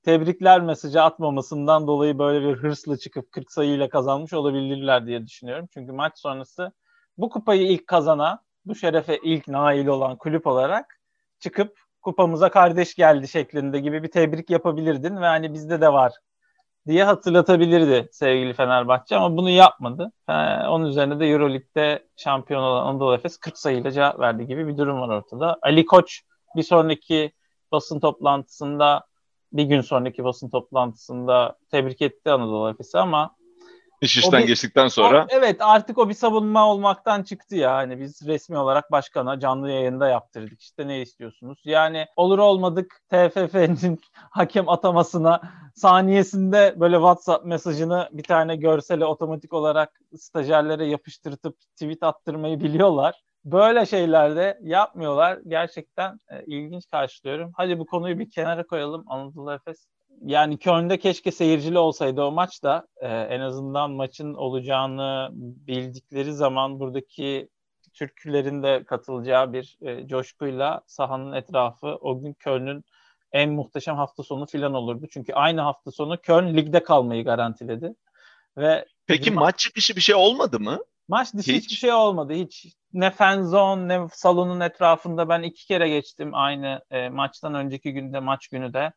[0.03, 5.67] tebrikler mesajı atmamasından dolayı böyle bir hırsla çıkıp 40 sayıyla kazanmış olabilirler diye düşünüyorum.
[5.73, 6.71] Çünkü maç sonrası
[7.17, 10.99] bu kupayı ilk kazana, bu şerefe ilk nail olan kulüp olarak
[11.39, 16.13] çıkıp kupamıza kardeş geldi şeklinde gibi bir tebrik yapabilirdin ve hani bizde de var
[16.87, 20.11] diye hatırlatabilirdi sevgili Fenerbahçe ama bunu yapmadı.
[20.29, 20.33] Ee,
[20.67, 25.01] onun üzerine de Euroleague'de şampiyon olan Anadolu Efes 40 sayıyla cevap verdi gibi bir durum
[25.01, 25.57] var ortada.
[25.61, 26.21] Ali Koç
[26.55, 27.31] bir sonraki
[27.71, 29.05] basın toplantısında
[29.53, 33.35] bir gün sonraki basın toplantısında tebrik etti Anadolu Efes'i ama
[34.01, 35.23] İş işten bir, geçtikten sonra.
[35.23, 37.75] O, evet artık o bir savunma olmaktan çıktı ya.
[37.75, 40.61] Hani biz resmi olarak başkana canlı yayında yaptırdık.
[40.61, 41.61] İşte ne istiyorsunuz?
[41.65, 45.41] Yani olur olmadık TFF'nin hakem atamasına
[45.75, 53.21] saniyesinde böyle WhatsApp mesajını bir tane görsele otomatik olarak stajyerlere yapıştırtıp tweet attırmayı biliyorlar.
[53.45, 55.39] Böyle şeylerde yapmıyorlar.
[55.47, 57.51] Gerçekten e, ilginç karşılıyorum.
[57.55, 59.03] Hadi bu konuyu bir kenara koyalım.
[59.07, 59.87] Anadolu Efes
[60.25, 66.79] yani Köln'de keşke seyircili olsaydı o maç da e, en azından maçın olacağını bildikleri zaman
[66.79, 67.49] buradaki
[67.93, 72.83] Türklerin de katılacağı bir e, coşkuyla sahanın etrafı o gün Köln'ün
[73.31, 75.07] en muhteşem hafta sonu filan olurdu.
[75.11, 77.93] Çünkü aynı hafta sonu Köln ligde kalmayı garantiledi.
[78.57, 80.79] Ve Peki maç çıkışı bir şey olmadı mı?
[81.07, 81.63] Maç dışı hiç.
[81.63, 82.33] hiçbir şey olmadı.
[82.33, 87.93] Hiç ne fan zone ne salonun etrafında ben iki kere geçtim aynı e, maçtan önceki
[87.93, 88.93] günde maç günü de.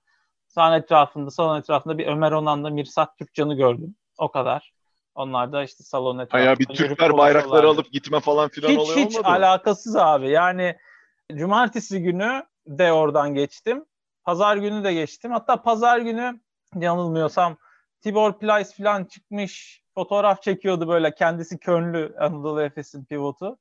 [0.54, 3.94] Sahne etrafında, salon etrafında bir Ömer Onan'la Mirsat Türkcan'ı gördüm.
[4.18, 4.72] O kadar.
[5.14, 6.50] Onlar da işte salon etrafında.
[6.50, 10.30] Ya bir Türkler bayrakları alıp gitme falan filan hiç, oluyor hiç Hiç alakasız abi.
[10.30, 10.76] Yani
[11.34, 13.84] cumartesi günü de oradan geçtim.
[14.24, 15.32] Pazar günü de geçtim.
[15.32, 16.40] Hatta pazar günü
[16.74, 17.56] yanılmıyorsam
[18.00, 23.58] Tibor Plyce falan çıkmış fotoğraf çekiyordu böyle kendisi Könlü Anadolu Efes'in pivotu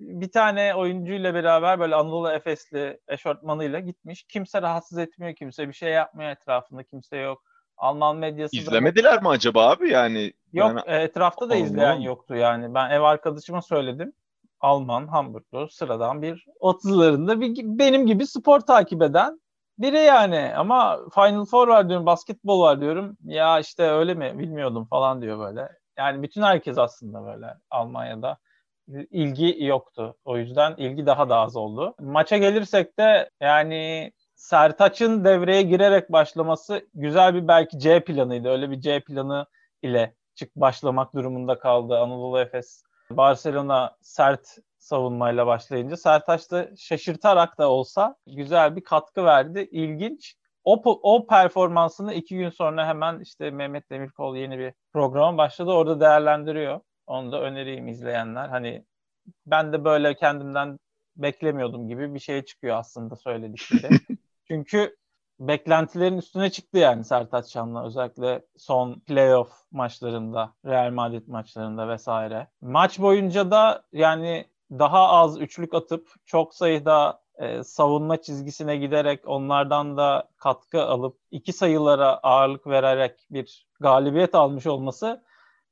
[0.00, 4.24] bir tane oyuncuyla beraber böyle Anadolu Efesli eşortmanıyla gitmiş.
[4.28, 7.42] Kimse rahatsız etmiyor, kimse bir şey yapmıyor etrafında, kimse yok.
[7.76, 9.20] Alman medyası İzlemediler da...
[9.20, 10.32] mi acaba abi yani?
[10.52, 10.80] Yok yani...
[10.86, 11.66] E, etrafta da Alman.
[11.66, 12.74] izleyen yoktu yani.
[12.74, 14.12] Ben ev arkadaşıma söyledim.
[14.60, 19.40] Alman, Hamburglu, sıradan bir 30'larında bir, benim gibi spor takip eden
[19.78, 20.52] biri yani.
[20.56, 23.16] Ama Final Four var diyorum, basketbol var diyorum.
[23.24, 25.68] Ya işte öyle mi bilmiyordum falan diyor böyle.
[25.98, 28.38] Yani bütün herkes aslında böyle Almanya'da
[29.10, 30.16] ilgi yoktu.
[30.24, 31.94] O yüzden ilgi daha da az oldu.
[32.00, 38.48] Maça gelirsek de yani Sertaç'ın devreye girerek başlaması güzel bir belki C planıydı.
[38.48, 39.46] Öyle bir C planı
[39.82, 42.82] ile çık başlamak durumunda kaldı Anadolu Efes.
[43.10, 49.68] Barcelona sert savunmayla başlayınca Sertaç da şaşırtarak da olsa güzel bir katkı verdi.
[49.70, 50.36] İlginç.
[50.64, 55.72] o, o performansını iki gün sonra hemen işte Mehmet Demirkol yeni bir programa başladı.
[55.72, 56.80] Orada değerlendiriyor.
[57.06, 58.48] Onu da önereyim izleyenler.
[58.48, 58.84] Hani
[59.46, 60.78] ben de böyle kendimden
[61.16, 64.00] beklemiyordum gibi bir şey çıkıyor aslında söyledikleri.
[64.48, 64.96] Çünkü
[65.40, 72.48] beklentilerin üstüne çıktı yani Sertaç Şan'la özellikle son playoff maçlarında, Real Madrid maçlarında vesaire.
[72.60, 79.96] Maç boyunca da yani daha az üçlük atıp çok sayıda e, savunma çizgisine giderek onlardan
[79.96, 85.22] da katkı alıp iki sayılara ağırlık vererek bir galibiyet almış olması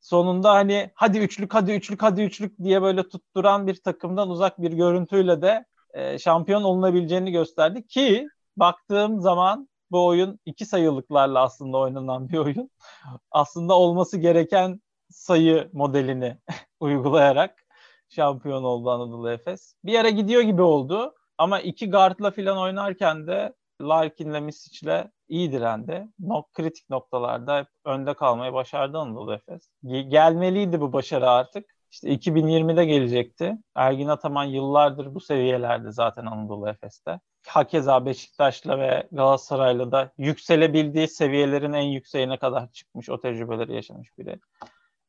[0.05, 4.73] sonunda hani hadi üçlük hadi üçlük hadi üçlük diye böyle tutturan bir takımdan uzak bir
[4.73, 5.65] görüntüyle de
[5.95, 12.71] e, şampiyon olunabileceğini gösterdi ki baktığım zaman bu oyun iki sayılıklarla aslında oynanan bir oyun.
[13.31, 16.39] Aslında olması gereken sayı modelini
[16.81, 17.65] uygulayarak
[18.09, 19.75] şampiyon oldu Anadolu Efes.
[19.85, 26.09] Bir yere gidiyor gibi oldu ama iki guardla falan oynarken de Larkin'le Misic'le iyi direndi.
[26.19, 29.69] Nok kritik noktalarda önde kalmayı başardı Anadolu Efes.
[30.09, 31.75] Gelmeliydi bu başarı artık.
[31.91, 33.57] İşte 2020'de gelecekti.
[33.75, 37.21] Ergin Ataman yıllardır bu seviyelerde zaten Anadolu Efes'te.
[37.47, 44.39] Hakeza Beşiktaş'la ve Galatasaray'la da yükselebildiği seviyelerin en yükseğine kadar çıkmış, o tecrübeleri yaşamış biri.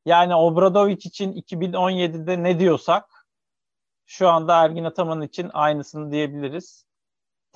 [0.06, 3.28] Yani Obradovic için 2017'de ne diyorsak
[4.06, 6.86] şu anda Ergin Ataman için aynısını diyebiliriz.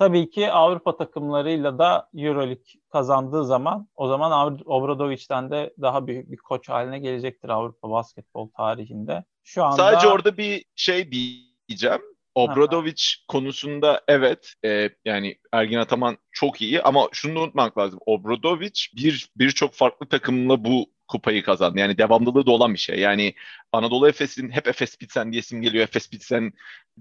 [0.00, 6.36] Tabii ki Avrupa takımlarıyla da EuroLeague kazandığı zaman o zaman Obradovic'den de daha büyük bir
[6.36, 9.24] koç haline gelecektir Avrupa basketbol tarihinde.
[9.44, 12.00] Şu anda Sadece orada bir şey diyeceğim.
[12.34, 18.00] Obradovic konusunda evet e, yani Ergin Ataman çok iyi ama şunu da unutmak lazım.
[18.06, 21.78] Obradovic bir birçok farklı takımla bu kupayı kazandı.
[21.78, 22.98] Yani devamlılığı da olan bir şey.
[22.98, 23.34] Yani
[23.72, 25.84] Anadolu Efes'in hep Efes Bitsen diye isim geliyor.
[25.84, 26.52] Efes Bitsen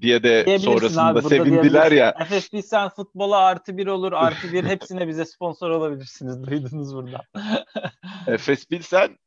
[0.01, 2.15] diye de sonrasında abi, sevindiler ya.
[2.19, 4.13] Efes Bitsen futbola artı bir olur.
[4.13, 6.43] Artı bir hepsine bize sponsor olabilirsiniz.
[6.47, 7.21] Duydunuz burada.
[8.27, 9.17] Efes Bitsen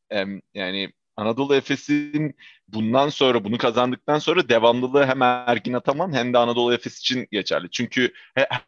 [0.54, 2.36] yani Anadolu Efes'in
[2.68, 7.70] bundan sonra bunu kazandıktan sonra devamlılığı hem Ergin Ataman hem de Anadolu Efes için geçerli.
[7.70, 8.12] Çünkü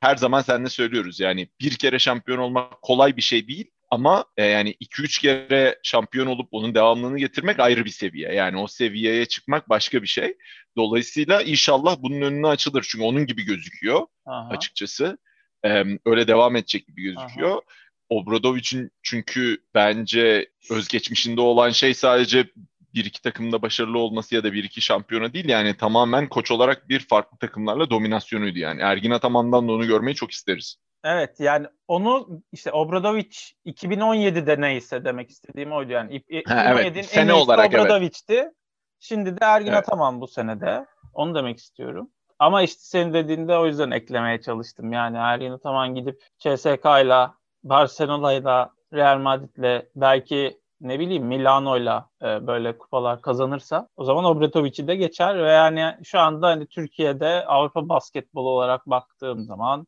[0.00, 4.44] her zaman seninle söylüyoruz yani bir kere şampiyon olmak kolay bir şey değil ama e,
[4.44, 8.34] yani 2-3 kere şampiyon olup onun devamlılığını getirmek ayrı bir seviye.
[8.34, 10.36] Yani o seviyeye çıkmak başka bir şey.
[10.76, 12.86] Dolayısıyla inşallah bunun önüne açılır.
[12.88, 14.48] Çünkü onun gibi gözüküyor Aha.
[14.48, 15.18] açıkçası.
[15.64, 17.50] E, öyle devam edecek gibi gözüküyor.
[17.50, 17.60] Aha.
[18.08, 22.46] Obradovic'in çünkü bence özgeçmişinde olan şey sadece
[22.94, 26.88] bir iki takımda başarılı olması ya da bir iki şampiyona değil yani tamamen koç olarak
[26.88, 28.80] bir farklı takımlarla dominasyonuydu yani.
[28.82, 30.76] Ergin Ataman'dan da onu görmeyi çok isteriz.
[31.04, 33.36] Evet yani onu işte Obradovic
[33.66, 36.16] 2017'de neyse demek istediğim oydu yani.
[36.16, 38.34] 2017'in evet, sene en olarak Obradovic'ti.
[38.34, 38.52] Evet.
[39.00, 39.78] Şimdi de Ergin evet.
[39.78, 40.86] Ataman bu senede.
[41.14, 42.10] Onu demek istiyorum.
[42.38, 44.92] Ama işte senin dediğinde o yüzden eklemeye çalıştım.
[44.92, 53.22] Yani Ergin Ataman gidip CSK'yla, Barcelona'yla, Real Madrid'le belki ne bileyim Milano'yla e, böyle kupalar
[53.22, 58.86] kazanırsa o zaman Obradovic'i de geçer ve yani şu anda hani Türkiye'de Avrupa basketbolu olarak
[58.86, 59.86] baktığım zaman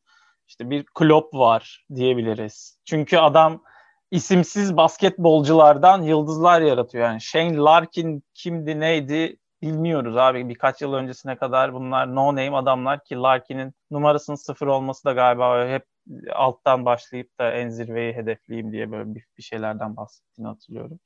[0.48, 2.80] işte bir Klopp var diyebiliriz.
[2.84, 3.62] Çünkü adam
[4.10, 7.04] isimsiz basketbolculardan yıldızlar yaratıyor.
[7.04, 10.48] Yani Shane Larkin kimdi neydi bilmiyoruz abi.
[10.48, 15.68] Birkaç yıl öncesine kadar bunlar no name adamlar ki Larkin'in numarasının sıfır olması da galiba
[15.68, 15.84] hep
[16.32, 20.98] alttan başlayıp da en zirveyi hedefleyeyim diye böyle bir, bir şeylerden bahsettiğini hatırlıyorum.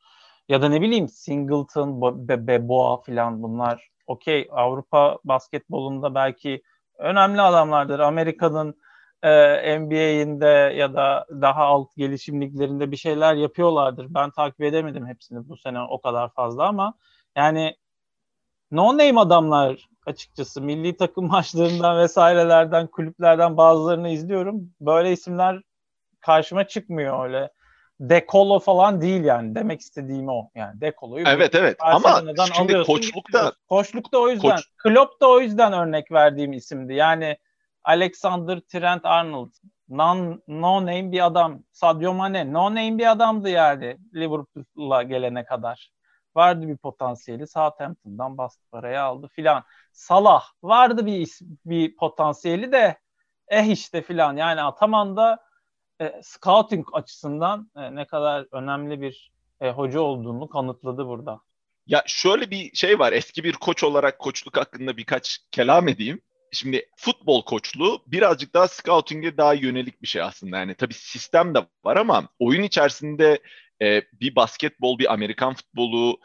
[0.48, 6.62] Ya da ne bileyim Singleton, Be Beboa falan bunlar okey Avrupa basketbolunda belki
[6.98, 7.98] önemli adamlardır.
[7.98, 8.74] Amerika'nın
[9.22, 14.06] e, NBA'inde ya da daha alt gelişim liglerinde bir şeyler yapıyorlardır.
[14.11, 16.94] Ben takip edemedim hepsini bu sene o kadar fazla ama
[17.37, 17.76] yani
[18.70, 24.72] no name adamlar açıkçası milli takım maçlarından vesairelerden kulüplerden bazılarını izliyorum.
[24.80, 25.62] Böyle isimler
[26.20, 27.50] karşıma çıkmıyor öyle.
[28.00, 32.22] Dekolo falan değil yani demek istediğim o yani Dekolo'yu Evet evet ama
[32.54, 34.64] şimdi koçlukta koçlukta o yüzden koç...
[34.76, 36.94] Klopp da o yüzden örnek verdiğim isimdi.
[36.94, 37.37] Yani
[37.84, 39.52] Alexander Trent Arnold.
[39.88, 41.62] Non, no name bir adam.
[41.72, 45.90] Sadio Mane no name bir adamdı yani Liverpool'a gelene kadar.
[46.34, 47.46] Vardı bir potansiyeli.
[47.46, 49.64] Southampton'dan bastı parayı aldı filan.
[49.92, 52.98] Salah vardı bir bir potansiyeli de
[53.48, 54.36] eh işte filan.
[54.36, 55.38] Yani Ataman'da
[56.00, 61.40] e, scouting açısından e, ne kadar önemli bir e, hoca olduğunu kanıtladı burada.
[61.86, 63.12] Ya şöyle bir şey var.
[63.12, 66.20] Eski bir koç olarak koçluk hakkında birkaç kelam edeyim.
[66.52, 70.58] Şimdi futbol koçluğu birazcık daha scouting'e daha yönelik bir şey aslında.
[70.58, 73.38] Yani tabii sistem de var ama oyun içerisinde
[73.82, 76.20] e, bir basketbol, bir Amerikan futbolu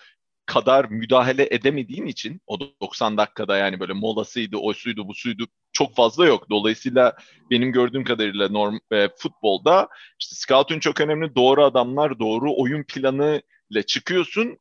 [0.46, 6.50] kadar müdahale edemediğin için o 90 dakikada yani böyle molasıydı, oysuydu, busuydu çok fazla yok.
[6.50, 7.18] Dolayısıyla
[7.52, 11.36] benim gördüğüm kadarıyla norm e, futbolda işte scouting çok önemli.
[11.36, 14.58] Doğru adamlar, doğru oyun planı ile çıkıyorsun.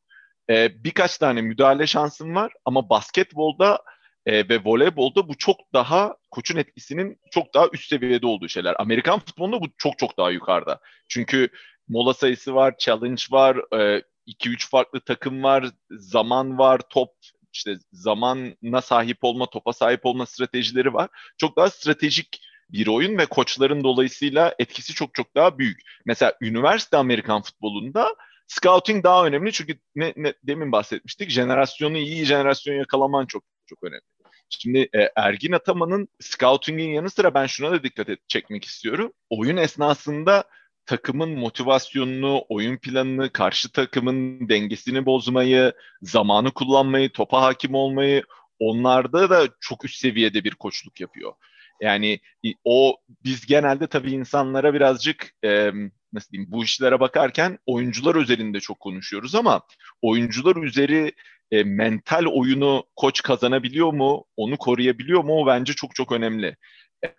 [0.49, 3.79] E, birkaç tane müdahale şansın var ama basketbolda
[4.25, 8.75] e, ve voleybolda bu çok daha koçun etkisinin çok daha üst seviyede olduğu şeyler.
[8.79, 10.79] Amerikan futbolunda bu çok çok daha yukarıda.
[11.07, 11.49] Çünkü
[11.87, 13.55] mola sayısı var, challenge var,
[14.27, 17.09] 2-3 e, farklı takım var, zaman var, top
[17.53, 21.09] işte zamana sahip olma, topa sahip olma stratejileri var.
[21.37, 25.81] Çok daha stratejik bir oyun ve koçların dolayısıyla etkisi çok çok daha büyük.
[26.05, 28.15] Mesela üniversite Amerikan futbolunda
[28.47, 31.29] scouting daha önemli çünkü ne, ne demin bahsetmiştik.
[31.29, 34.14] Jenerasyonu iyi jenerasyon yakalaman çok çok önemli.
[34.49, 39.13] Şimdi e, Ergin Ataman'ın scouting'in yanı sıra ben şuna da dikkat et, çekmek istiyorum.
[39.29, 40.43] Oyun esnasında
[40.85, 48.23] takımın motivasyonunu, oyun planını, karşı takımın dengesini bozmayı, zamanı kullanmayı, topa hakim olmayı
[48.59, 51.33] onlarda da çok üst seviyede bir koçluk yapıyor.
[51.81, 52.19] Yani
[52.63, 55.71] o biz genelde tabii insanlara birazcık e,
[56.13, 59.61] nasıl diyeyim bu işlere bakarken oyuncular üzerinde çok konuşuyoruz ama
[60.01, 61.11] oyuncular üzeri
[61.51, 64.25] e, mental oyunu koç kazanabiliyor mu?
[64.37, 65.41] Onu koruyabiliyor mu?
[65.41, 66.55] O bence çok çok önemli.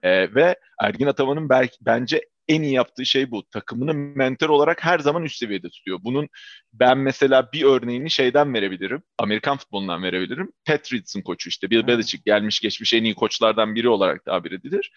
[0.02, 3.46] E, ve Ergin Ataman'ın belki bence en iyi yaptığı şey bu.
[3.46, 5.98] Takımını mentor olarak her zaman üst seviyede tutuyor.
[6.02, 6.28] Bunun
[6.72, 9.02] ben mesela bir örneğini şeyden verebilirim.
[9.18, 10.52] Amerikan futbolundan verebilirim.
[10.64, 14.92] Patriots'ın koçu işte Bill Belichick gelmiş geçmiş en iyi koçlardan biri olarak tabir edilir.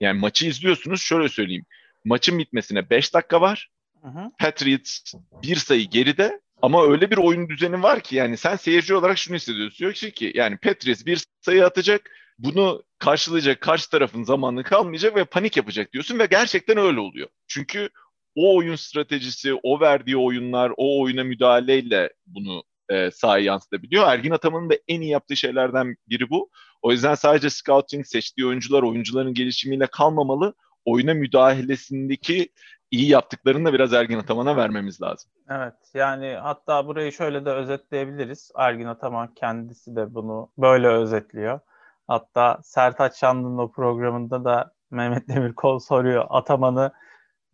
[0.00, 1.64] Yani maçı izliyorsunuz şöyle söyleyeyim.
[2.04, 3.70] Maçın bitmesine 5 dakika var.
[4.02, 4.30] Hı hı.
[4.38, 9.18] Patriots bir sayı geride ama öyle bir oyun düzeni var ki yani sen seyirci olarak
[9.18, 9.78] şunu hissediyorsun.
[9.78, 15.56] Diyor ki yani Patriots bir sayı atacak bunu karşılayacak karşı tarafın zamanı kalmayacak ve panik
[15.56, 17.28] yapacak diyorsun ve gerçekten öyle oluyor.
[17.48, 17.88] Çünkü
[18.34, 24.08] o oyun stratejisi, o verdiği oyunlar, o oyuna müdahaleyle bunu e, sahaya yansıtabiliyor.
[24.08, 26.50] Ergin Ataman'ın da en iyi yaptığı şeylerden biri bu.
[26.82, 30.54] O yüzden sadece scouting seçtiği oyuncular, oyuncuların gelişimiyle kalmamalı.
[30.84, 32.48] Oyuna müdahalesindeki
[32.90, 35.30] iyi yaptıklarını da biraz Ergin Ataman'a vermemiz lazım.
[35.50, 38.50] Evet yani hatta burayı şöyle de özetleyebiliriz.
[38.56, 41.60] Ergin Ataman kendisi de bunu böyle özetliyor.
[42.06, 46.92] Hatta Sertaç Şanlı'nın o programında da Mehmet Demirkol soruyor Ataman'ı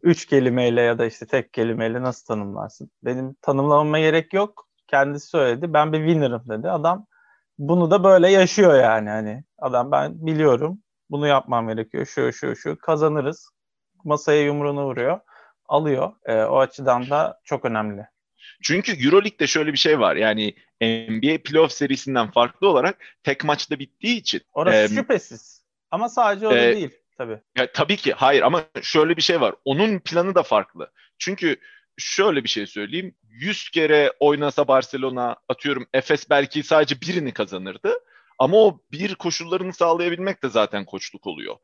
[0.02, 2.90] üç kelimeyle ya da işte tek kelimeyle nasıl tanımlarsın?
[3.02, 4.66] Benim tanımlamama gerek yok.
[4.86, 5.72] Kendisi söyledi.
[5.72, 6.70] Ben bir winner'ım dedi.
[6.70, 7.06] Adam
[7.58, 9.08] bunu da böyle yaşıyor yani.
[9.10, 10.78] Hani adam ben biliyorum.
[11.10, 12.06] Bunu yapmam gerekiyor.
[12.06, 13.50] Şu şu şu kazanırız.
[14.04, 15.20] Masaya yumruğunu vuruyor.
[15.68, 16.12] Alıyor.
[16.24, 18.06] E, o açıdan da çok önemli.
[18.62, 20.16] Çünkü Euroleague'de şöyle bir şey var.
[20.16, 24.40] Yani NBA playoff serisinden farklı olarak tek maçta bittiği için.
[24.52, 25.64] Orası e, şüphesiz.
[25.90, 27.40] Ama sadece o e, değil tabii.
[27.58, 29.54] Ya, tabii ki hayır ama şöyle bir şey var.
[29.64, 30.90] Onun planı da farklı.
[31.18, 31.56] Çünkü
[31.98, 33.14] şöyle bir şey söyleyeyim.
[33.22, 37.94] 100 kere oynasa Barcelona atıyorum Efes belki sadece birini kazanırdı.
[38.38, 41.56] Ama o bir koşullarını sağlayabilmek de zaten koçluk oluyor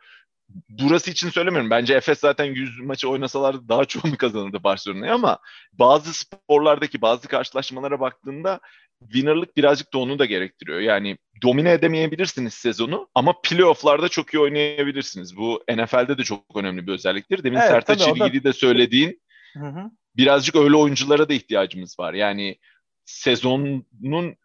[0.68, 1.70] burası için söylemiyorum.
[1.70, 5.38] Bence Efes zaten 100 maçı oynasalardı daha çoğunu kazanırdı Barcelona'ya ama
[5.72, 8.61] bazı sporlardaki bazı karşılaşmalara baktığında
[9.02, 10.80] winner'lık birazcık da onu da gerektiriyor.
[10.80, 15.37] Yani domine edemeyebilirsiniz sezonu ama playoff'larda çok iyi oynayabilirsiniz.
[15.37, 17.44] Bu NFL'de de çok önemli bir özelliktir.
[17.44, 19.22] Demin evet, Sertaç İlgili da söylediğin
[19.56, 19.90] hı hı.
[20.16, 22.14] birazcık öyle oyunculara da ihtiyacımız var.
[22.14, 22.56] Yani
[23.04, 23.87] sezonun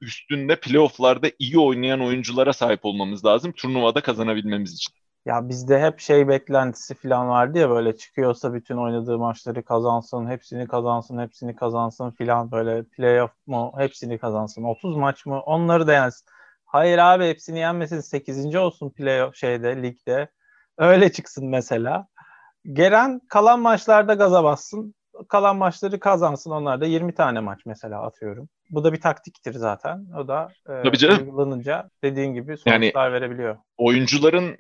[0.02, 5.01] üstünde playoff'larda iyi oynayan oyunculara sahip olmamız lazım turnuvada kazanabilmemiz için.
[5.26, 10.68] Ya bizde hep şey beklentisi falan vardı ya böyle çıkıyorsa bütün oynadığı maçları kazansın, hepsini
[10.68, 14.64] kazansın, hepsini kazansın filan böyle playoff mu hepsini kazansın.
[14.64, 16.26] 30 maç mı onları da yensin.
[16.66, 18.56] Hayır abi hepsini yenmesin 8.
[18.56, 20.30] olsun playoff şeyde ligde.
[20.78, 22.08] Öyle çıksın mesela.
[22.74, 24.96] Gelen kalan maçlarda gaza bassın.
[25.30, 26.52] Kalan maçları kazansın.
[26.52, 28.50] Onlar da 20 tane maç mesela atıyorum.
[28.70, 30.06] Bu da bir taktiktir zaten.
[30.18, 31.20] O da e, Tabii canım.
[31.20, 33.58] uygulanınca dediğin gibi sonuçlar yani, verebiliyor.
[33.78, 34.58] Oyuncuların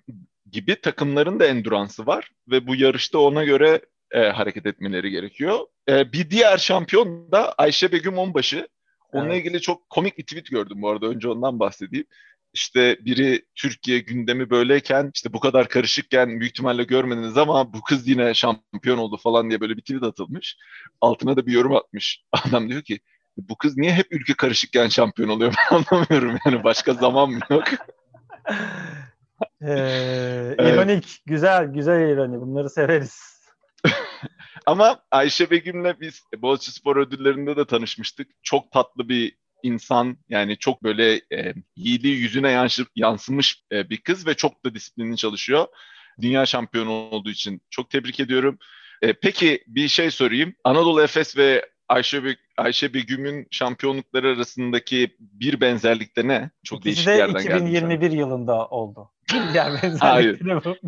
[0.51, 5.59] gibi takımların da enduransı var ve bu yarışta ona göre e, hareket etmeleri gerekiyor.
[5.89, 8.67] E, bir diğer şampiyon da Ayşe Begüm Onbaşı.
[9.11, 9.45] Onunla evet.
[9.45, 11.07] ilgili çok komik bir tweet gördüm bu arada.
[11.07, 12.05] Önce ondan bahsedeyim.
[12.53, 18.07] İşte biri Türkiye gündemi böyleyken işte bu kadar karışıkken büyük ihtimalle görmediniz ama bu kız
[18.07, 20.57] yine şampiyon oldu falan diye böyle bir tweet atılmış.
[21.01, 22.23] Altına da bir yorum atmış.
[22.31, 22.99] Adam diyor ki
[23.37, 27.63] bu kız niye hep ülke karışıkken şampiyon oluyor ben anlamıyorum yani başka zaman mı yok?
[29.61, 32.41] Ee, ironik, güzel, güzel ironi.
[32.41, 33.41] Bunları severiz.
[34.65, 38.27] Ama Ayşe Begüm'le biz Boğaziçi Spor Ödülleri'nde de tanışmıştık.
[38.43, 44.27] Çok tatlı bir insan yani çok böyle e, yiğidi yüzüne yanşı, yansımış e, bir kız
[44.27, 45.67] ve çok da disiplinli çalışıyor.
[46.21, 48.57] Dünya şampiyonu olduğu için çok tebrik ediyorum.
[49.01, 50.53] E, peki bir şey sorayım.
[50.63, 56.51] Anadolu Efes ve Ayşe, Be Ayşe Begüm'ün şampiyonlukları arasındaki bir benzerlikte ne?
[56.63, 59.11] Çok İkisi değişik de yerden 2021 geldi yılında oldu.
[59.53, 60.41] Yani Hayır.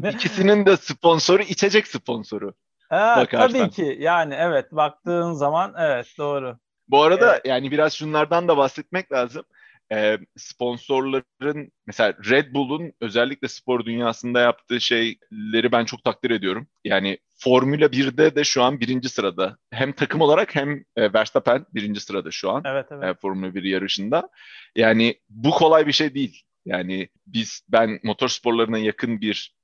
[0.13, 2.53] İkisinin de sponsoru içecek sponsoru.
[2.89, 6.57] Ha, tabii ki yani evet baktığın zaman evet doğru.
[6.87, 7.45] Bu arada evet.
[7.45, 9.43] yani biraz şunlardan da bahsetmek lazım
[9.91, 16.67] e, sponsorların mesela Red Bull'un özellikle spor dünyasında yaptığı şeyleri ben çok takdir ediyorum.
[16.83, 19.57] Yani Formula 1'de de şu an birinci sırada.
[19.71, 22.61] Hem takım olarak hem e, Verstappen birinci sırada şu an.
[22.65, 23.03] Evet, evet.
[23.03, 24.29] E, Formula 1 yarışında.
[24.75, 26.43] Yani bu kolay bir şey değil.
[26.65, 29.55] Yani biz ben motorsporlarına yakın bir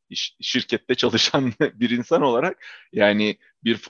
[0.42, 3.82] şirkette çalışan bir insan olarak yani bir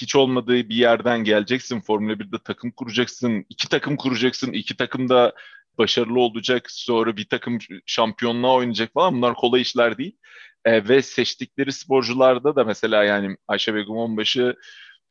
[0.00, 5.34] hiç olmadığı bir yerden geleceksin Formula 1'de takım kuracaksın, iki takım kuracaksın, iki takım da
[5.78, 10.16] başarılı olacak, sonra bir takım şampiyonluğa oynayacak falan bunlar kolay işler değil.
[10.64, 14.56] E, ve seçtikleri sporcularda da mesela yani Ayşe Begüm Onbaşı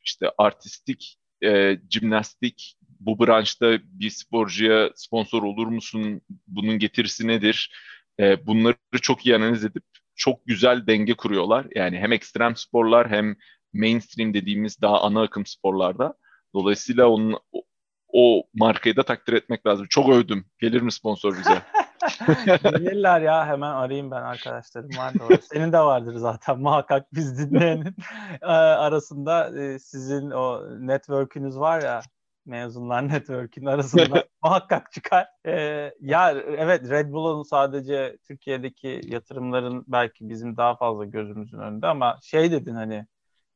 [0.04, 2.76] işte artistik, e, jimnastik
[3.06, 6.20] bu branşta bir sporcuya sponsor olur musun?
[6.46, 7.72] Bunun getirisi nedir?
[8.20, 9.84] E, bunları çok iyi analiz edip
[10.14, 11.66] çok güzel denge kuruyorlar.
[11.74, 13.36] Yani hem ekstrem sporlar hem
[13.72, 16.14] mainstream dediğimiz daha ana akım sporlarda.
[16.54, 17.62] Dolayısıyla onun o,
[18.08, 19.86] o markayı da takdir etmek lazım.
[19.90, 20.46] Çok övdüm.
[20.60, 21.62] Gelir mi sponsor bize?
[22.62, 27.96] Gelirler ya hemen arayayım ben arkadaşlarım var da Senin de vardır zaten muhakkak biz dinleyenin
[28.42, 32.02] e, arasında e, sizin o network'ünüz var ya
[32.44, 35.26] mezunlar network'ün arasında muhakkak çıkar.
[35.46, 42.18] Ee, ya evet Red Bull'un sadece Türkiye'deki yatırımların belki bizim daha fazla gözümüzün önünde ama
[42.22, 43.06] şey dedin hani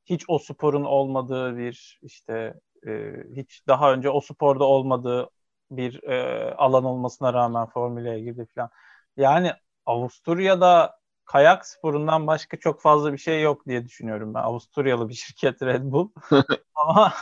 [0.05, 2.55] hiç o sporun olmadığı bir işte
[2.87, 5.31] e, hiç daha önce o sporda olmadığı
[5.71, 8.71] bir e, alan olmasına rağmen Formüla'ya girdi falan.
[9.17, 9.53] Yani
[9.87, 14.41] Avusturya'da kayak sporundan başka çok fazla bir şey yok diye düşünüyorum ben.
[14.41, 16.11] Avusturyalı bir şirket Red Bull.
[16.75, 17.13] Ama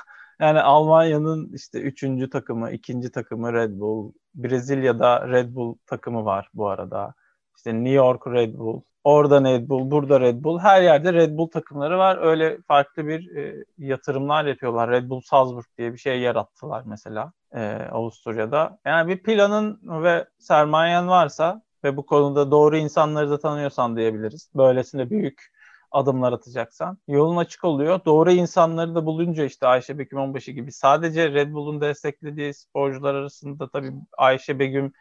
[0.40, 4.12] yani Almanya'nın işte üçüncü takımı, ikinci takımı Red Bull.
[4.34, 7.14] Brezilya'da Red Bull takımı var bu arada.
[7.56, 8.82] İşte New York Red Bull.
[9.04, 10.58] Orada Red Bull, burada Red Bull.
[10.58, 12.18] Her yerde Red Bull takımları var.
[12.22, 14.90] Öyle farklı bir e, yatırımlar yapıyorlar.
[14.90, 18.78] Red Bull Salzburg diye bir şey yarattılar mesela e, Avusturya'da.
[18.84, 24.50] Yani bir planın ve sermayen varsa ve bu konuda doğru insanları da tanıyorsan diyebiliriz.
[24.54, 25.53] Böylesine büyük
[25.94, 28.00] adımlar atacaksan yolun açık oluyor.
[28.04, 33.68] Doğru insanları da bulunca işte Ayşe Begüm Onbaşı gibi sadece Red Bull'un desteklediği sporcular arasında
[33.68, 34.92] tabii Ayşe Begüm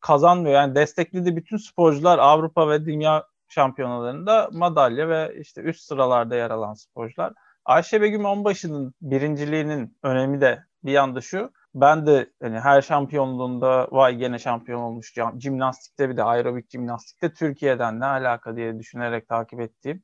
[0.00, 0.54] kazanmıyor.
[0.54, 6.74] Yani desteklediği bütün sporcular Avrupa ve dünya şampiyonalarında madalya ve işte üst sıralarda yer alan
[6.74, 7.32] sporcular.
[7.64, 11.52] Ayşe Begüm Onbaşı'nın birinciliğinin önemi de bir yanda şu.
[11.74, 15.14] Ben de hani her şampiyonluğunda vay gene şampiyon olmuş.
[15.38, 20.02] Jimnastikte bir de aerobik jimnastikte Türkiye'den ne alaka diye düşünerek takip ettiğim.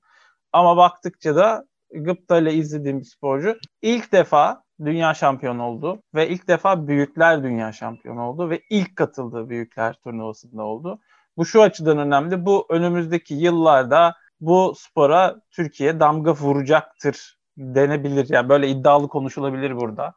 [0.54, 6.48] Ama baktıkça da Gıpta ile izlediğim bir sporcu ilk defa dünya şampiyonu oldu ve ilk
[6.48, 10.98] defa büyükler dünya şampiyonu oldu ve ilk katıldığı büyükler turnuvasında oldu.
[11.36, 12.46] Bu şu açıdan önemli.
[12.46, 18.26] Bu önümüzdeki yıllarda bu spora Türkiye damga vuracaktır denebilir.
[18.30, 20.14] Yani böyle iddialı konuşulabilir burada.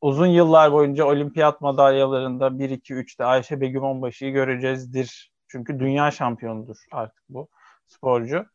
[0.00, 5.32] Uzun yıllar boyunca olimpiyat madalyalarında 1 2 3'te Ayşe Begüm Onbaşı'yı göreceğizdir.
[5.48, 7.48] Çünkü dünya şampiyonudur artık bu
[7.86, 8.46] sporcu.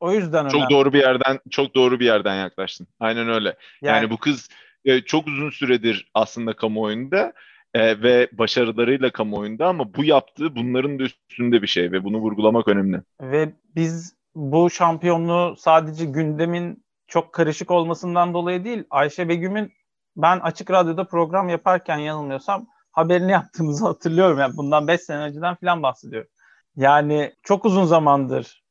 [0.00, 0.70] O yüzden çok önemli.
[0.70, 2.86] doğru bir yerden çok doğru bir yerden yaklaştın.
[3.00, 3.56] Aynen öyle.
[3.82, 4.48] Yani, yani bu kız
[4.84, 7.32] e, çok uzun süredir aslında kamuoyunda
[7.74, 12.68] e, ve başarılarıyla kamuoyunda ama bu yaptığı bunların da üstünde bir şey ve bunu vurgulamak
[12.68, 13.00] önemli.
[13.20, 19.72] Ve biz bu şampiyonluğu sadece gündemin çok karışık olmasından dolayı değil, Ayşe Begüm'ün
[20.16, 24.38] ben Açık Radyo'da program yaparken yanılmıyorsam haberini yaptığımızı hatırlıyorum.
[24.38, 26.30] Yani bundan 5 sene önceden falan bahsediyorum.
[26.76, 28.62] Yani çok uzun zamandır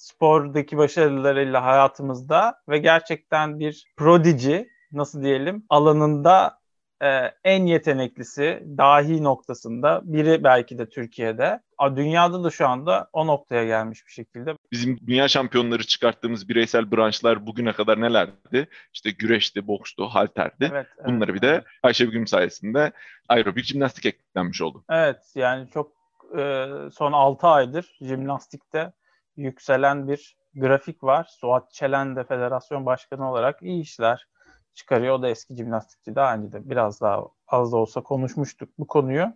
[0.00, 4.58] spordaki başarılarıyla hayatımızda ve gerçekten bir prodigy
[4.92, 6.58] nasıl diyelim alanında
[7.02, 7.08] e,
[7.44, 11.60] en yeteneklisi dahi noktasında biri belki de Türkiye'de.
[11.96, 14.54] Dünyada da şu anda o noktaya gelmiş bir şekilde.
[14.72, 18.68] Bizim dünya şampiyonları çıkarttığımız bireysel branşlar bugüne kadar nelerdi?
[18.92, 20.68] İşte güreşti, bokstu, halterdi.
[20.72, 22.92] Evet, evet, Bunları bir de Ayşe Bugün sayesinde
[23.28, 24.84] aerobik jimnastik eklenmiş oldu.
[24.90, 25.92] Evet yani çok
[26.38, 28.92] e, son 6 aydır jimnastikte
[29.40, 31.26] yükselen bir grafik var.
[31.30, 34.26] Suat Çelen de federasyon başkanı olarak iyi işler
[34.74, 35.14] çıkarıyor.
[35.14, 36.14] O da eski jimnastikçi.
[36.14, 39.32] Daha önce de biraz daha az da olsa konuşmuştuk bu konuyu.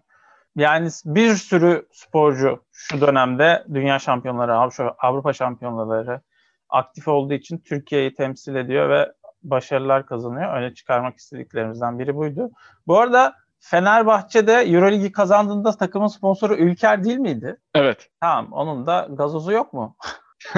[0.56, 4.54] Yani bir sürü sporcu şu dönemde dünya şampiyonları,
[4.98, 6.20] Avrupa şampiyonları
[6.68, 10.56] aktif olduğu için Türkiye'yi temsil ediyor ve başarılar kazanıyor.
[10.56, 12.50] Öne çıkarmak istediklerimizden biri buydu.
[12.86, 13.34] Bu arada
[13.64, 17.56] Fenerbahçe'de Euroligi kazandığında takımın sponsoru Ülker değil miydi?
[17.74, 18.10] Evet.
[18.20, 18.52] Tamam.
[18.52, 19.96] Onun da gazozu yok mu?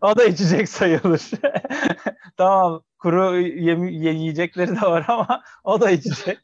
[0.00, 1.22] o da içecek sayılır.
[2.36, 6.38] tamam kuru yem, yiyecekleri de var ama o da içecek.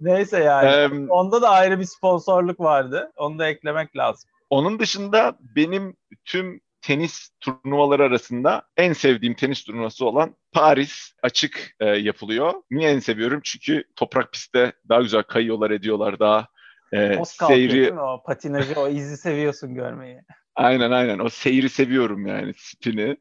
[0.00, 0.94] Neyse yani.
[0.94, 3.12] Um, Onda da ayrı bir sponsorluk vardı.
[3.16, 4.30] Onu da eklemek lazım.
[4.50, 11.86] Onun dışında benim tüm tenis turnuvaları arasında en sevdiğim tenis turnuvası olan Paris açık e,
[11.86, 12.52] yapılıyor.
[12.70, 13.40] Niye en seviyorum?
[13.44, 16.48] Çünkü toprak pistte daha güzel kayıyorlar, ediyorlar daha
[16.92, 17.92] e, seyri...
[17.92, 20.20] O patinajı, o izi seviyorsun görmeyi.
[20.56, 21.18] Aynen aynen.
[21.18, 23.16] O seyri seviyorum yani spini.